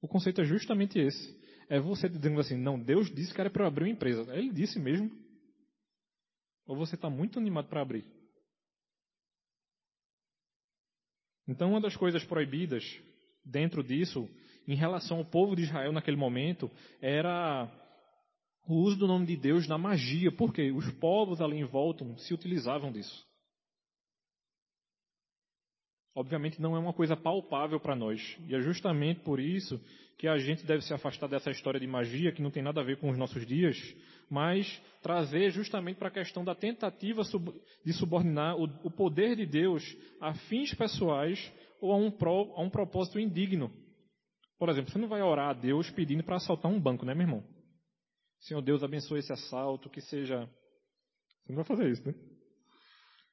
O 0.00 0.08
conceito 0.08 0.40
é 0.40 0.44
justamente 0.44 0.98
esse. 0.98 1.40
É 1.68 1.78
você 1.78 2.08
dizendo 2.08 2.40
assim, 2.40 2.56
não, 2.56 2.82
Deus 2.82 3.14
disse 3.14 3.34
que 3.34 3.40
era 3.40 3.50
para 3.50 3.66
abrir 3.66 3.84
uma 3.84 3.90
empresa. 3.90 4.34
Ele 4.34 4.50
disse 4.50 4.78
mesmo. 4.78 5.10
Ou 6.66 6.74
você 6.74 6.94
está 6.94 7.10
muito 7.10 7.38
animado 7.38 7.68
para 7.68 7.82
abrir. 7.82 8.06
Então, 11.46 11.70
uma 11.70 11.80
das 11.82 11.96
coisas 11.96 12.24
proibidas 12.24 12.82
dentro 13.44 13.82
disso, 13.84 14.26
em 14.66 14.74
relação 14.74 15.18
ao 15.18 15.24
povo 15.24 15.54
de 15.54 15.62
Israel 15.62 15.92
naquele 15.92 16.16
momento, 16.16 16.70
era 17.00 17.70
o 18.66 18.74
uso 18.74 18.96
do 18.96 19.06
nome 19.06 19.26
de 19.26 19.36
Deus 19.36 19.66
na 19.66 19.76
magia, 19.76 20.30
porque 20.30 20.70
os 20.70 20.90
povos 20.92 21.40
ali 21.40 21.58
em 21.58 21.64
volta 21.64 22.04
se 22.18 22.32
utilizavam 22.32 22.92
disso. 22.92 23.26
Obviamente 26.14 26.60
não 26.60 26.76
é 26.76 26.78
uma 26.78 26.92
coisa 26.92 27.16
palpável 27.16 27.80
para 27.80 27.96
nós, 27.96 28.20
e 28.46 28.54
é 28.54 28.60
justamente 28.60 29.20
por 29.20 29.40
isso 29.40 29.80
que 30.18 30.28
a 30.28 30.36
gente 30.36 30.64
deve 30.64 30.82
se 30.82 30.92
afastar 30.92 31.26
dessa 31.26 31.50
história 31.50 31.80
de 31.80 31.86
magia 31.86 32.30
que 32.32 32.42
não 32.42 32.50
tem 32.50 32.62
nada 32.62 32.80
a 32.80 32.84
ver 32.84 32.98
com 32.98 33.10
os 33.10 33.16
nossos 33.16 33.46
dias, 33.46 33.76
mas 34.30 34.80
trazer 35.02 35.50
justamente 35.50 35.96
para 35.96 36.08
a 36.08 36.12
questão 36.12 36.44
da 36.44 36.54
tentativa 36.54 37.22
de 37.84 37.92
subordinar 37.94 38.56
o 38.56 38.90
poder 38.90 39.36
de 39.36 39.46
Deus 39.46 39.82
a 40.20 40.34
fins 40.34 40.74
pessoais 40.74 41.52
ou 41.80 41.92
a 41.92 41.96
um, 41.96 42.10
pro, 42.10 42.52
a 42.56 42.60
um 42.60 42.70
propósito 42.70 43.18
indigno. 43.18 43.72
Por 44.58 44.68
exemplo, 44.68 44.92
você 44.92 44.98
não 44.98 45.08
vai 45.08 45.22
orar 45.22 45.48
a 45.48 45.54
Deus 45.54 45.90
pedindo 45.90 46.22
para 46.22 46.36
assaltar 46.36 46.70
um 46.70 46.78
banco, 46.78 47.04
né, 47.04 47.14
meu 47.14 47.26
irmão? 47.26 47.44
Senhor 48.42 48.60
Deus, 48.60 48.82
abençoe 48.82 49.20
esse 49.20 49.32
assalto, 49.32 49.88
que 49.88 50.00
seja. 50.00 50.46
Você 51.44 51.52
não 51.52 51.56
vai 51.56 51.64
fazer 51.64 51.90
isso, 51.90 52.06
né? 52.06 52.14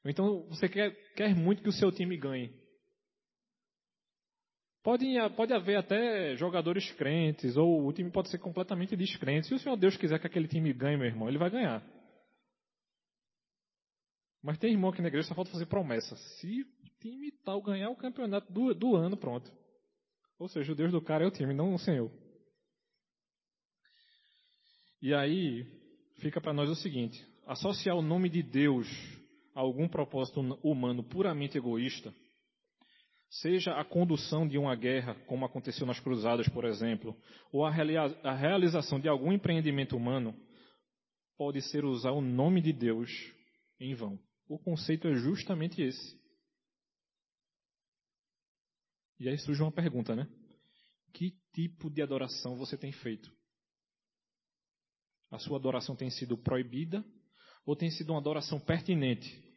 Então, 0.06 0.48
você 0.48 0.70
quer, 0.70 0.92
quer 1.14 1.36
muito 1.36 1.62
que 1.62 1.70
o 1.70 1.74
seu 1.74 1.92
time 1.92 2.16
ganhe. 2.16 2.54
Pode, 4.84 5.06
pode 5.36 5.54
haver 5.54 5.78
até 5.78 6.36
jogadores 6.36 6.90
crentes, 6.94 7.58
ou 7.58 7.86
o 7.86 7.92
time 7.94 8.10
pode 8.12 8.30
ser 8.30 8.38
completamente 8.38 8.96
descrente. 8.96 9.48
Se 9.48 9.54
o 9.54 9.60
Senhor 9.60 9.76
Deus 9.76 9.98
quiser 9.98 10.20
que 10.20 10.28
aquele 10.28 10.48
time 10.48 10.72
ganhe, 10.74 10.98
meu 10.98 11.08
irmão, 11.08 11.28
ele 11.28 11.38
vai 11.38 11.50
ganhar. 11.50 11.86
Mas 14.42 14.58
tem 14.58 14.72
irmão 14.72 14.90
aqui 14.90 15.02
na 15.02 15.10
igreja 15.10 15.28
só 15.28 15.36
falta 15.36 15.52
fazer 15.52 15.66
promessa. 15.66 16.16
Se 16.16 16.62
o 16.62 16.90
time 17.02 17.32
tal 17.44 17.62
ganhar 17.62 17.90
o 17.90 17.98
campeonato 17.98 18.52
do, 18.54 18.74
do 18.74 18.96
ano, 18.96 19.18
pronto. 19.18 19.52
Ou 20.38 20.48
seja, 20.48 20.72
o 20.72 20.76
Deus 20.76 20.92
do 20.92 21.02
cara 21.02 21.26
é 21.26 21.28
o 21.28 21.32
time, 21.32 21.54
não 21.54 21.74
o 21.74 21.80
Senhor. 21.80 22.10
E 25.02 25.14
aí 25.14 25.66
fica 26.20 26.42
para 26.42 26.54
nós 26.54 26.70
o 26.70 26.76
seguinte: 26.76 27.26
associar 27.46 27.96
o 27.96 28.02
nome 28.02 28.30
de 28.30 28.44
Deus 28.44 28.88
a 29.56 29.62
algum 29.62 29.88
propósito 29.88 30.40
humano 30.64 31.04
puramente 31.04 31.58
egoísta, 31.58 32.14
seja 33.30 33.74
a 33.74 33.86
condução 33.86 34.48
de 34.48 34.58
uma 34.58 34.76
guerra, 34.76 35.16
como 35.26 35.46
aconteceu 35.46 35.86
nas 35.86 36.00
Cruzadas, 36.00 36.48
por 36.50 36.66
exemplo, 36.66 37.16
ou 37.52 37.66
a, 37.66 37.72
realização 37.72 39.00
de 39.00 39.08
algum 39.08 39.32
empreendimento 39.32 39.96
humano, 39.96 40.36
pode 41.38 41.62
ser 41.62 41.86
usar 41.86 42.12
o 42.12 42.22
nome 42.22 42.62
de 42.62 42.74
Deus 42.74 43.10
em 43.80 43.94
vão. 43.94 44.20
O 44.48 44.58
conceito 44.58 45.08
é 45.08 45.14
justamente 45.14 45.82
esse. 45.82 46.20
E 49.20 49.30
aí 49.30 49.38
surge 49.38 49.62
uma 49.62 49.72
pergunta, 49.72 50.16
né? 50.16 50.28
Que 51.14 51.34
tipo 51.54 51.90
de 51.90 52.02
adoração 52.02 52.56
você 52.56 52.78
tem 52.78 52.92
feito? 52.92 53.39
A 55.32 55.38
sua 55.38 55.58
adoração 55.58 55.96
tem 55.96 56.10
sido 56.10 56.38
proibida 56.38 57.04
ou 57.66 57.76
tem 57.76 57.90
sido 57.92 58.12
uma 58.12 58.20
adoração 58.20 58.60
pertinente? 58.60 59.50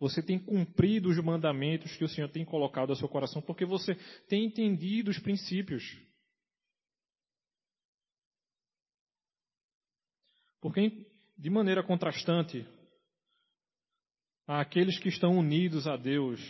Você 0.00 0.22
tem 0.22 0.38
cumprido 0.38 1.08
os 1.08 1.22
mandamentos 1.22 1.96
que 1.96 2.04
o 2.04 2.08
Senhor 2.08 2.28
tem 2.30 2.44
colocado 2.44 2.90
ao 2.90 2.96
seu 2.96 3.08
coração 3.08 3.42
porque 3.42 3.64
você 3.64 3.94
tem 4.28 4.44
entendido 4.44 5.10
os 5.10 5.18
princípios. 5.18 5.82
Porque, 10.60 11.06
de 11.36 11.50
maneira 11.50 11.82
contrastante, 11.82 12.66
aqueles 14.46 14.98
que 14.98 15.08
estão 15.08 15.36
unidos 15.36 15.86
a 15.86 15.96
Deus 15.96 16.40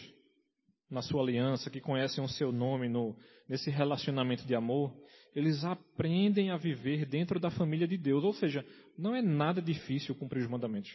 na 0.90 1.02
sua 1.02 1.22
aliança, 1.22 1.70
que 1.70 1.80
conhecem 1.80 2.22
o 2.24 2.28
seu 2.28 2.50
nome 2.50 2.88
no, 2.88 3.16
nesse 3.48 3.70
relacionamento 3.70 4.46
de 4.46 4.54
amor, 4.54 4.94
eles 5.38 5.64
aprendem 5.64 6.50
a 6.50 6.56
viver 6.56 7.06
dentro 7.06 7.38
da 7.38 7.48
família 7.48 7.86
de 7.86 7.96
Deus. 7.96 8.24
Ou 8.24 8.32
seja, 8.32 8.66
não 8.96 9.14
é 9.14 9.22
nada 9.22 9.62
difícil 9.62 10.14
cumprir 10.14 10.42
os 10.42 10.50
mandamentos. 10.50 10.90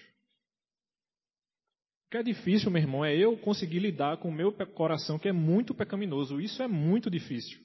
O 2.06 2.12
que 2.12 2.17
é 2.17 2.23
difícil, 2.23 2.69
meu 2.69 2.82
irmão, 2.82 3.06
é 3.06 3.15
eu 3.15 3.38
conseguir 3.38 3.79
lidar 3.79 4.17
com 4.17 4.27
o 4.27 4.34
meu 4.34 4.51
coração 4.51 5.17
que 5.17 5.29
é 5.29 5.32
muito 5.32 5.73
pecaminoso. 5.73 6.41
Isso 6.41 6.62
é 6.62 6.67
muito 6.67 7.10
difícil. 7.10 7.58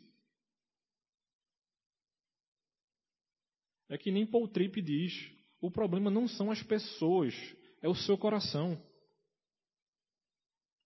É 3.88 3.98
que 3.98 4.12
nem 4.12 4.24
Paul 4.24 4.46
Tripp 4.46 4.80
diz: 4.80 5.12
o 5.60 5.70
problema 5.70 6.10
não 6.10 6.28
são 6.28 6.50
as 6.50 6.62
pessoas, 6.62 7.34
é 7.82 7.88
o 7.88 7.94
seu 7.94 8.16
coração. 8.16 8.80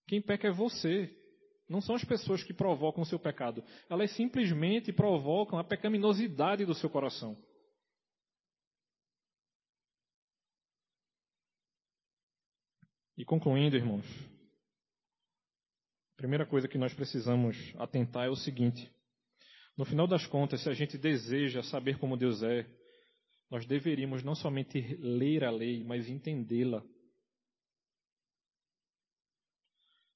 Quem 0.07 0.23
peca 0.23 0.49
é 0.49 0.53
você. 0.53 1.15
Não 1.69 1.81
são 1.81 1.95
as 1.95 2.05
pessoas 2.05 2.43
que 2.43 2.53
provocam 2.53 3.03
o 3.03 3.07
seu 3.07 3.19
pecado. 3.19 3.65
Elas 3.89 4.15
simplesmente 4.17 4.93
provocam 4.93 5.59
a 5.59 5.65
pecaminosidade 5.65 6.65
do 6.65 6.75
seu 6.75 6.91
coração. 6.91 7.37
E 13.17 13.25
concluindo, 13.25 13.77
irmãos, 13.77 14.07
a 16.15 16.17
primeira 16.17 16.47
coisa 16.47 16.67
que 16.67 16.79
nós 16.79 16.93
precisamos 16.93 17.57
atentar 17.79 18.27
é 18.27 18.31
o 18.31 18.37
seguinte: 18.37 18.91
no 19.77 19.85
final 19.85 20.07
das 20.07 20.27
contas, 20.27 20.63
se 20.63 20.69
a 20.69 20.75
gente 20.75 20.99
deseja 20.99 21.63
saber 21.63 21.99
como 21.99 22.17
Deus 22.17 22.43
é, 22.43 22.67
nós 23.51 23.67
deveríamos 23.67 24.23
não 24.23 24.35
somente 24.35 24.81
ler 24.97 25.45
a 25.45 25.51
lei, 25.51 25.85
mas 25.85 26.09
entendê-la 26.09 26.83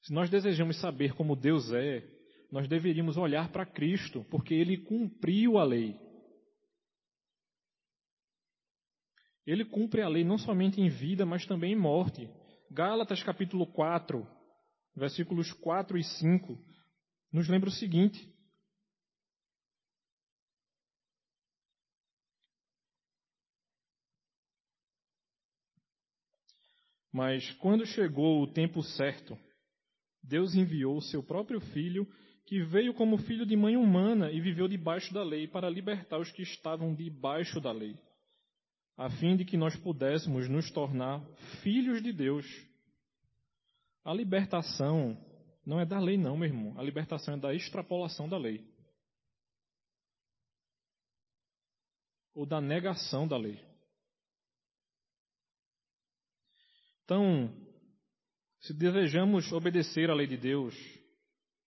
Se 0.07 0.12
nós 0.12 0.31
desejamos 0.31 0.81
saber 0.81 1.14
como 1.14 1.35
Deus 1.35 1.73
é, 1.73 2.09
nós 2.53 2.69
deveríamos 2.69 3.16
olhar 3.16 3.51
para 3.51 3.66
Cristo, 3.66 4.25
porque 4.31 4.55
ele 4.55 4.79
cumpriu 4.79 5.59
a 5.59 5.64
lei. 5.64 5.99
Ele 9.45 9.64
cumpre 9.64 10.03
a 10.03 10.09
lei 10.09 10.23
não 10.23 10.38
somente 10.38 10.81
em 10.81 10.88
vida, 10.88 11.27
mas 11.27 11.45
também 11.45 11.73
em 11.73 11.77
morte. 11.77 12.31
Gálatas 12.71 13.21
capítulo 13.25 13.66
4, 13.66 14.25
versículos 14.95 15.53
4 15.55 15.99
e 15.99 16.05
5, 16.05 16.57
nos 17.33 17.49
lembra 17.49 17.69
o 17.69 17.73
seguinte: 17.73 18.33
Mas 27.12 27.51
quando 27.55 27.85
chegou 27.85 28.40
o 28.40 28.53
tempo 28.53 28.85
certo, 28.85 29.37
Deus 30.27 30.55
enviou 30.55 30.97
o 30.97 31.03
seu 31.03 31.23
próprio 31.23 31.61
filho, 31.61 32.07
que 32.47 32.62
veio 32.62 32.95
como 32.95 33.19
filho 33.19 33.47
de 33.47 33.57
mãe 33.57 33.77
humana 33.77 34.31
e 34.31 34.41
viveu 34.41 34.69
debaixo 34.69 35.12
da 35.12 35.23
lei 35.23 35.47
para 35.47 35.71
libertar 35.71 36.19
os 36.19 36.31
que 36.31 36.43
estavam 36.43 36.95
debaixo 36.95 37.61
da 37.61 37.73
lei, 37.73 37.97
a 38.97 39.11
fim 39.11 39.37
de 39.37 39.45
que 39.45 39.57
nós 39.57 39.77
pudéssemos 39.77 40.49
nos 40.49 40.71
tornar 40.71 41.25
filhos 41.62 42.03
de 42.03 42.12
Deus. 42.12 42.47
A 44.05 44.12
libertação 44.15 45.17
não 45.65 45.81
é 45.81 45.85
da 45.85 45.99
lei, 45.99 46.17
não, 46.17 46.37
meu 46.37 46.49
irmão. 46.49 46.79
A 46.79 46.83
libertação 46.83 47.35
é 47.35 47.37
da 47.37 47.53
extrapolação 47.53 48.29
da 48.29 48.39
lei. 48.39 48.65
Ou 52.33 52.47
da 52.47 52.61
negação 52.61 53.27
da 53.27 53.37
lei. 53.37 53.61
Então, 57.05 57.66
se 58.61 58.75
desejamos 58.75 59.53
obedecer 59.53 60.11
à 60.11 60.14
lei 60.14 60.27
de 60.27 60.37
Deus, 60.37 60.75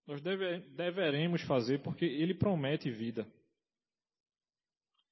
nós 0.08 0.22
deve, 0.22 0.60
deveremos 0.76 1.42
fazer 1.44 1.80
porque 1.84 2.06
Ele 2.06 2.34
promete 2.34 2.90
vida. 2.90 3.28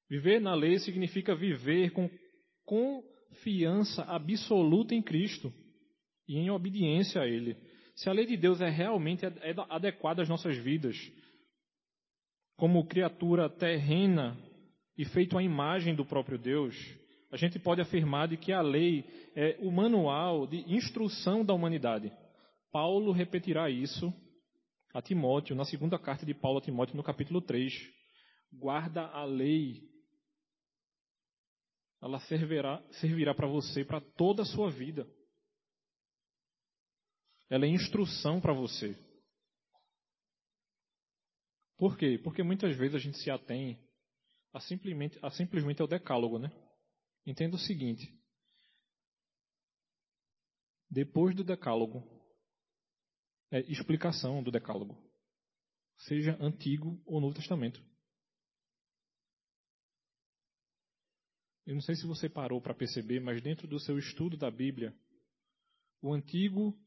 Viver 0.09 0.39
na 0.39 0.55
lei 0.55 0.79
significa 0.79 1.35
viver 1.35 1.91
com 1.91 2.09
confiança 2.65 4.03
absoluta 4.03 4.95
em 4.95 5.01
Cristo 5.01 5.53
e 6.27 6.37
em 6.37 6.49
obediência 6.49 7.21
a 7.21 7.27
Ele. 7.27 7.55
Se 7.95 8.09
a 8.09 8.13
lei 8.13 8.25
de 8.25 8.37
Deus 8.37 8.61
é 8.61 8.69
realmente 8.69 9.25
é 9.25 9.31
adequada 9.69 10.21
às 10.21 10.29
nossas 10.29 10.57
vidas, 10.57 10.95
como 12.55 12.87
criatura 12.87 13.49
terrena 13.49 14.37
e 14.97 15.05
feito 15.05 15.37
à 15.37 15.43
imagem 15.43 15.95
do 15.95 16.05
próprio 16.05 16.37
Deus, 16.37 16.75
a 17.37 17.39
gente 17.39 17.59
pode 17.59 17.79
afirmar 17.79 18.27
de 18.27 18.35
que 18.35 18.51
a 18.51 18.61
lei 18.61 19.05
é 19.35 19.57
o 19.59 19.71
manual 19.71 20.47
de 20.47 20.57
instrução 20.73 21.45
da 21.45 21.53
humanidade. 21.53 22.11
Paulo 22.71 23.11
repetirá 23.11 23.69
isso 23.69 24.11
a 24.91 25.03
Timóteo, 25.03 25.55
na 25.55 25.63
segunda 25.63 25.99
carta 25.99 26.25
de 26.25 26.33
Paulo 26.33 26.57
a 26.57 26.61
Timóteo, 26.61 26.97
no 26.97 27.03
capítulo 27.03 27.39
3. 27.39 27.71
Guarda 28.51 29.05
a 29.05 29.23
lei. 29.23 29.83
Ela 32.01 32.19
servirá, 32.21 32.83
servirá 32.99 33.35
para 33.35 33.47
você 33.47 33.85
para 33.85 34.01
toda 34.01 34.41
a 34.41 34.45
sua 34.45 34.71
vida. 34.71 35.07
Ela 37.51 37.65
é 37.65 37.69
instrução 37.69 38.41
para 38.41 38.53
você. 38.53 38.97
Por 41.77 41.95
quê? 41.95 42.19
Porque 42.23 42.41
muitas 42.41 42.75
vezes 42.75 42.95
a 42.95 42.99
gente 42.99 43.17
se 43.19 43.29
atém 43.29 43.79
a 44.51 44.59
simplesmente, 44.59 45.19
a 45.21 45.29
simplesmente 45.29 45.83
ao 45.83 45.87
decálogo, 45.87 46.39
né? 46.39 46.51
Entenda 47.27 47.57
o 47.57 47.59
seguinte: 47.59 48.17
depois 50.89 51.35
do 51.35 51.43
decálogo, 51.43 52.01
é 53.51 53.59
explicação 53.69 54.41
do 54.41 54.49
decálogo. 54.49 54.97
seja 55.97 56.37
Antigo 56.39 57.01
ou 57.05 57.19
Novo 57.19 57.35
Testamento. 57.35 57.83
Eu 61.65 61.73
não 61.73 61.81
sei 61.81 61.95
se 61.95 62.07
você 62.07 62.29
parou 62.29 62.61
para 62.61 62.73
perceber, 62.73 63.19
mas 63.19 63.41
dentro 63.41 63.67
do 63.67 63.77
seu 63.77 63.97
estudo 63.97 64.37
da 64.37 64.49
Bíblia, 64.49 64.97
o 66.01 66.13
Antigo 66.13 66.79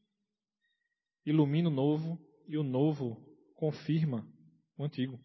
ilumina 1.23 1.69
o 1.69 1.71
Novo 1.71 2.19
e 2.47 2.57
o 2.57 2.63
Novo 2.63 3.15
confirma 3.53 4.27
o 4.75 4.83
Antigo. 4.83 5.19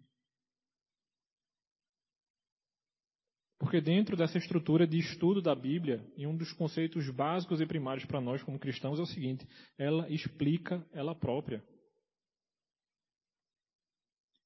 Porque 3.59 3.81
dentro 3.81 4.17
dessa 4.17 4.37
estrutura 4.37 4.87
de 4.87 4.99
estudo 4.99 5.41
da 5.41 5.55
Bíblia, 5.55 6.05
e 6.17 6.27
um 6.27 6.37
dos 6.37 6.53
conceitos 6.53 7.09
básicos 7.11 7.61
e 7.61 7.67
primários 7.67 8.05
para 8.05 8.21
nós 8.21 8.43
como 8.43 8.59
cristãos 8.59 8.99
é 8.99 9.03
o 9.03 9.07
seguinte: 9.07 9.47
ela 9.79 10.09
explica 10.11 10.85
ela 10.93 11.15
própria. 11.15 11.65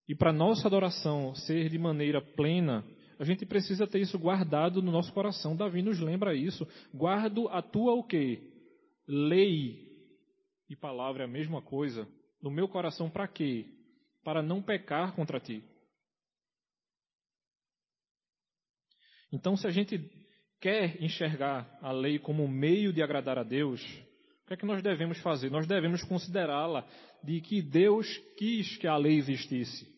E 0.08 0.14
para 0.14 0.32
nossa 0.32 0.66
adoração 0.66 1.34
ser 1.34 1.68
de 1.68 1.78
maneira 1.78 2.20
plena, 2.20 2.84
a 3.18 3.24
gente 3.24 3.44
precisa 3.44 3.86
ter 3.86 4.00
isso 4.00 4.18
guardado 4.18 4.80
no 4.80 4.90
nosso 4.90 5.12
coração. 5.12 5.54
Davi 5.54 5.82
nos 5.82 6.00
lembra 6.00 6.34
isso. 6.34 6.66
Guardo 6.92 7.48
a 7.48 7.60
tua 7.60 7.92
o 7.94 8.02
quê? 8.02 8.42
Lei 9.06 9.88
e 10.68 10.76
palavra 10.76 11.24
é 11.24 11.26
a 11.26 11.30
mesma 11.30 11.60
coisa. 11.60 12.08
No 12.42 12.50
meu 12.50 12.66
coração 12.66 13.10
para 13.10 13.28
quê? 13.28 13.66
Para 14.24 14.42
não 14.42 14.62
pecar 14.62 15.14
contra 15.14 15.38
ti. 15.38 15.62
Então, 19.32 19.56
se 19.56 19.66
a 19.66 19.70
gente 19.70 20.10
quer 20.60 21.02
enxergar 21.02 21.78
a 21.80 21.92
lei 21.92 22.18
como 22.18 22.44
um 22.44 22.48
meio 22.48 22.92
de 22.92 23.02
agradar 23.02 23.38
a 23.38 23.42
Deus, 23.42 23.82
o 24.44 24.46
que 24.46 24.54
é 24.54 24.56
que 24.56 24.66
nós 24.66 24.82
devemos 24.82 25.18
fazer? 25.20 25.50
Nós 25.50 25.66
devemos 25.66 26.02
considerá-la 26.04 26.86
de 27.22 27.40
que 27.40 27.62
Deus 27.62 28.06
quis 28.36 28.76
que 28.76 28.86
a 28.86 28.96
lei 28.96 29.16
existisse. 29.16 29.88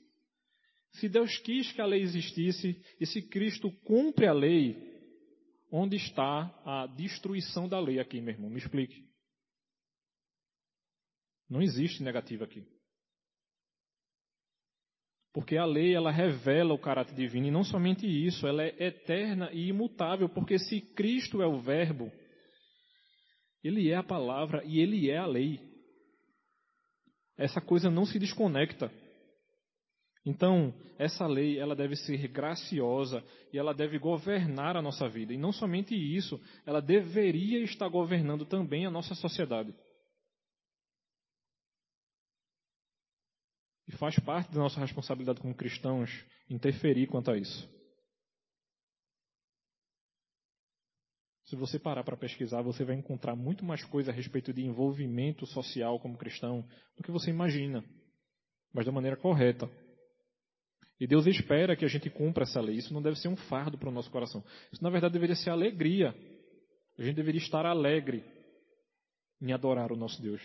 Se 0.93 1.09
Deus 1.09 1.37
quis 1.39 1.73
que 1.73 1.81
a 1.81 1.87
lei 1.87 2.03
existisse 2.03 2.79
e 3.01 3.07
se 3.07 3.23
Cristo 3.23 3.73
cumpre 3.85 4.27
a 4.27 4.33
lei, 4.33 4.77
onde 5.71 5.97
está 5.97 6.55
a 6.67 6.87
destruição 6.87 7.67
da 7.67 7.81
lei 7.81 7.99
aqui, 7.99 8.21
meu 8.21 8.35
irmão? 8.35 8.51
Me 8.51 8.59
explique. 8.59 9.03
Não 11.49 11.63
existe 11.63 12.03
negativo 12.03 12.45
aqui. 12.45 12.63
Porque 15.33 15.57
a 15.57 15.65
lei, 15.65 15.95
ela 15.95 16.11
revela 16.11 16.75
o 16.75 16.79
caráter 16.79 17.15
divino, 17.15 17.47
e 17.47 17.51
não 17.51 17.65
somente 17.65 18.07
isso, 18.07 18.47
ela 18.47 18.63
é 18.63 18.75
eterna 18.79 19.51
e 19.53 19.69
imutável, 19.69 20.29
porque 20.29 20.59
se 20.59 20.81
Cristo 20.81 21.41
é 21.41 21.47
o 21.47 21.61
Verbo, 21.61 22.13
Ele 23.65 23.91
é 23.91 23.97
a 23.97 24.03
palavra 24.03 24.63
e 24.65 24.79
Ele 24.79 25.11
é 25.11 25.17
a 25.17 25.27
lei. 25.27 25.59
Essa 27.39 27.61
coisa 27.61 27.91
não 27.91 28.05
se 28.05 28.19
desconecta. 28.19 28.93
Então, 30.25 30.73
essa 30.99 31.27
lei, 31.27 31.59
ela 31.59 31.75
deve 31.75 31.97
ser 31.97 32.29
graciosa 32.29 33.25
e 33.53 33.59
ela 33.59 33.75
deve 33.75 33.99
governar 33.99 34.77
a 34.77 34.83
nossa 34.83 35.09
vida. 35.09 35.33
E 35.33 35.39
não 35.39 35.51
somente 35.51 35.95
isso, 35.95 36.41
ela 36.65 36.81
deveria 36.81 37.59
estar 37.61 37.89
governando 37.89 38.45
também 38.45 38.87
a 38.87 38.91
nossa 38.91 39.15
sociedade. 39.15 39.75
E 43.93 43.97
faz 43.97 44.19
parte 44.19 44.51
da 44.51 44.59
nossa 44.59 44.81
responsabilidade 44.81 45.41
como 45.41 45.55
cristãos 45.55 46.11
interferir 46.49 47.07
quanto 47.07 47.31
a 47.31 47.37
isso. 47.37 47.71
Se 51.45 51.55
você 51.55 51.79
parar 51.79 52.03
para 52.03 52.17
pesquisar, 52.17 52.63
você 52.63 52.83
vai 52.83 52.97
encontrar 52.97 53.37
muito 53.37 53.63
mais 53.63 53.85
coisa 53.85 54.11
a 54.11 54.15
respeito 54.15 54.51
de 54.51 54.65
envolvimento 54.65 55.45
social 55.45 56.01
como 56.01 56.17
cristão 56.17 56.67
do 56.97 57.03
que 57.03 57.11
você 57.11 57.29
imagina, 57.29 57.85
mas 58.73 58.87
da 58.87 58.93
maneira 58.93 59.19
correta. 59.19 59.69
E 60.99 61.07
Deus 61.07 61.27
espera 61.27 61.77
que 61.77 61.85
a 61.85 61.89
gente 61.89 62.09
cumpra 62.09 62.45
essa 62.45 62.61
lei. 62.61 62.77
Isso 62.77 62.95
não 62.95 63.03
deve 63.03 63.19
ser 63.19 63.29
um 63.29 63.37
fardo 63.37 63.77
para 63.77 63.91
o 63.91 63.93
nosso 63.93 64.11
coração. 64.11 64.43
Isso, 64.73 64.83
na 64.83 64.89
verdade, 64.89 65.13
deveria 65.13 65.37
ser 65.37 65.51
alegria. 65.51 66.15
A 66.97 67.03
gente 67.03 67.17
deveria 67.17 67.41
estar 67.41 67.67
alegre 67.67 68.25
em 69.41 69.53
adorar 69.53 69.93
o 69.93 69.97
nosso 69.97 70.23
Deus. 70.23 70.41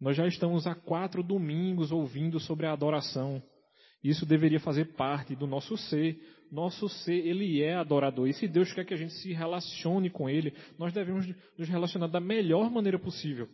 Nós 0.00 0.16
já 0.16 0.26
estamos 0.26 0.66
há 0.66 0.74
quatro 0.74 1.22
domingos 1.22 1.90
ouvindo 1.90 2.38
sobre 2.38 2.66
a 2.66 2.72
adoração. 2.72 3.42
Isso 4.02 4.24
deveria 4.24 4.60
fazer 4.60 4.96
parte 4.96 5.34
do 5.34 5.46
nosso 5.46 5.76
ser. 5.76 6.20
Nosso 6.50 6.88
ser, 6.88 7.26
ele 7.26 7.62
é 7.62 7.74
adorador. 7.74 8.28
E 8.28 8.32
se 8.32 8.46
Deus 8.46 8.72
quer 8.72 8.84
que 8.84 8.94
a 8.94 8.96
gente 8.96 9.12
se 9.14 9.32
relacione 9.32 10.08
com 10.08 10.30
Ele, 10.30 10.54
nós 10.78 10.92
devemos 10.92 11.26
nos 11.58 11.68
relacionar 11.68 12.06
da 12.06 12.20
melhor 12.20 12.70
maneira 12.70 12.98
possível. 12.98 13.48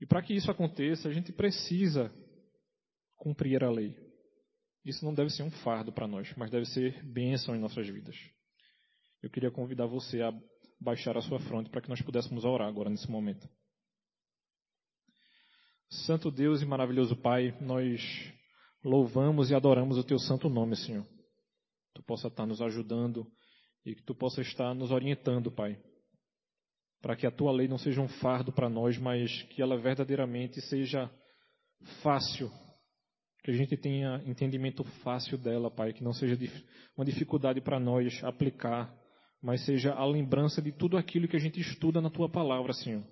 E 0.00 0.06
para 0.06 0.22
que 0.22 0.34
isso 0.34 0.50
aconteça, 0.50 1.08
a 1.08 1.12
gente 1.12 1.32
precisa 1.32 2.12
cumprir 3.16 3.64
a 3.64 3.70
lei. 3.70 3.96
Isso 4.84 5.04
não 5.04 5.12
deve 5.12 5.30
ser 5.30 5.42
um 5.42 5.50
fardo 5.50 5.92
para 5.92 6.06
nós, 6.06 6.32
mas 6.36 6.50
deve 6.50 6.66
ser 6.66 7.02
bênção 7.04 7.56
em 7.56 7.58
nossas 7.58 7.88
vidas. 7.88 8.16
Eu 9.20 9.30
queria 9.30 9.50
convidar 9.50 9.86
você 9.86 10.22
a 10.22 10.32
baixar 10.80 11.16
a 11.16 11.22
sua 11.22 11.40
fronte 11.40 11.70
para 11.70 11.80
que 11.80 11.88
nós 11.88 12.00
pudéssemos 12.02 12.44
orar 12.44 12.68
agora 12.68 12.90
nesse 12.90 13.10
momento. 13.10 13.48
Santo 15.90 16.30
Deus 16.30 16.60
e 16.60 16.66
maravilhoso 16.66 17.16
Pai, 17.16 17.56
nós 17.60 18.00
louvamos 18.84 19.50
e 19.50 19.54
adoramos 19.54 19.96
o 19.96 20.04
teu 20.04 20.18
santo 20.18 20.48
nome, 20.48 20.76
Senhor. 20.76 21.06
Tu 21.94 22.02
possa 22.02 22.28
estar 22.28 22.46
nos 22.46 22.60
ajudando 22.60 23.26
e 23.84 23.94
que 23.94 24.02
tu 24.02 24.14
possa 24.14 24.42
estar 24.42 24.74
nos 24.74 24.90
orientando, 24.90 25.50
Pai. 25.50 25.80
Para 27.00 27.16
que 27.16 27.26
a 27.26 27.30
tua 27.30 27.52
lei 27.52 27.68
não 27.68 27.78
seja 27.78 28.00
um 28.00 28.08
fardo 28.08 28.52
para 28.52 28.68
nós, 28.68 28.98
mas 28.98 29.42
que 29.44 29.62
ela 29.62 29.78
verdadeiramente 29.78 30.60
seja 30.62 31.10
fácil. 32.02 32.50
Que 33.42 33.50
a 33.50 33.54
gente 33.54 33.76
tenha 33.76 34.22
entendimento 34.26 34.84
fácil 35.02 35.38
dela, 35.38 35.70
Pai. 35.70 35.92
Que 35.92 36.04
não 36.04 36.12
seja 36.12 36.36
uma 36.96 37.04
dificuldade 37.04 37.60
para 37.60 37.80
nós 37.80 38.22
aplicar 38.24 38.94
mas 39.42 39.64
seja 39.64 39.92
a 39.92 40.04
lembrança 40.04 40.60
de 40.60 40.72
tudo 40.72 40.96
aquilo 40.96 41.28
que 41.28 41.36
a 41.36 41.40
gente 41.40 41.60
estuda 41.60 42.00
na 42.00 42.10
tua 42.10 42.28
palavra, 42.28 42.72
Senhor. 42.72 43.04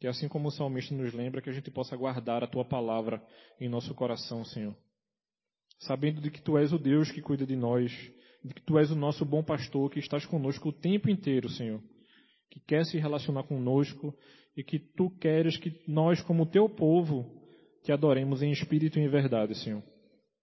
Que 0.00 0.08
assim 0.08 0.28
como 0.28 0.48
o 0.48 0.50
salmista 0.50 0.94
nos 0.94 1.14
lembra, 1.14 1.40
que 1.40 1.48
a 1.48 1.52
gente 1.52 1.70
possa 1.70 1.96
guardar 1.96 2.42
a 2.42 2.46
tua 2.46 2.64
palavra 2.64 3.22
em 3.60 3.68
nosso 3.68 3.94
coração, 3.94 4.44
Senhor. 4.44 4.76
Sabendo 5.78 6.20
de 6.20 6.30
que 6.30 6.42
tu 6.42 6.58
és 6.58 6.72
o 6.72 6.78
Deus 6.78 7.10
que 7.10 7.22
cuida 7.22 7.46
de 7.46 7.54
nós, 7.54 7.92
de 8.44 8.52
que 8.52 8.62
tu 8.62 8.78
és 8.78 8.90
o 8.90 8.96
nosso 8.96 9.24
bom 9.24 9.42
pastor, 9.44 9.90
que 9.90 10.00
estás 10.00 10.26
conosco 10.26 10.70
o 10.70 10.72
tempo 10.72 11.08
inteiro, 11.08 11.48
Senhor. 11.48 11.80
Que 12.50 12.60
quer 12.60 12.84
se 12.84 12.98
relacionar 12.98 13.44
conosco 13.44 14.12
e 14.56 14.64
que 14.64 14.78
tu 14.78 15.08
queres 15.18 15.56
que 15.56 15.72
nós, 15.86 16.20
como 16.22 16.46
teu 16.46 16.68
povo, 16.68 17.40
te 17.84 17.92
adoremos 17.92 18.42
em 18.42 18.50
espírito 18.50 18.98
e 18.98 19.02
em 19.02 19.08
verdade, 19.08 19.54
Senhor. 19.54 19.82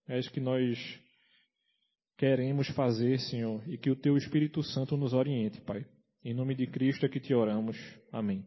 É 0.07 0.17
isso 0.17 0.31
que 0.31 0.39
nós 0.39 0.99
queremos 2.19 2.67
fazer, 2.71 3.17
Senhor, 3.17 3.63
e 3.65 3.77
que 3.77 3.89
o 3.89 3.95
Teu 3.95 4.17
Espírito 4.17 4.61
Santo 4.61 4.97
nos 4.97 5.13
oriente, 5.13 5.61
Pai. 5.61 5.85
Em 6.21 6.33
nome 6.33 6.53
de 6.53 6.67
Cristo 6.67 7.05
é 7.05 7.09
que 7.09 7.19
te 7.19 7.33
oramos. 7.33 7.77
Amém. 8.11 8.45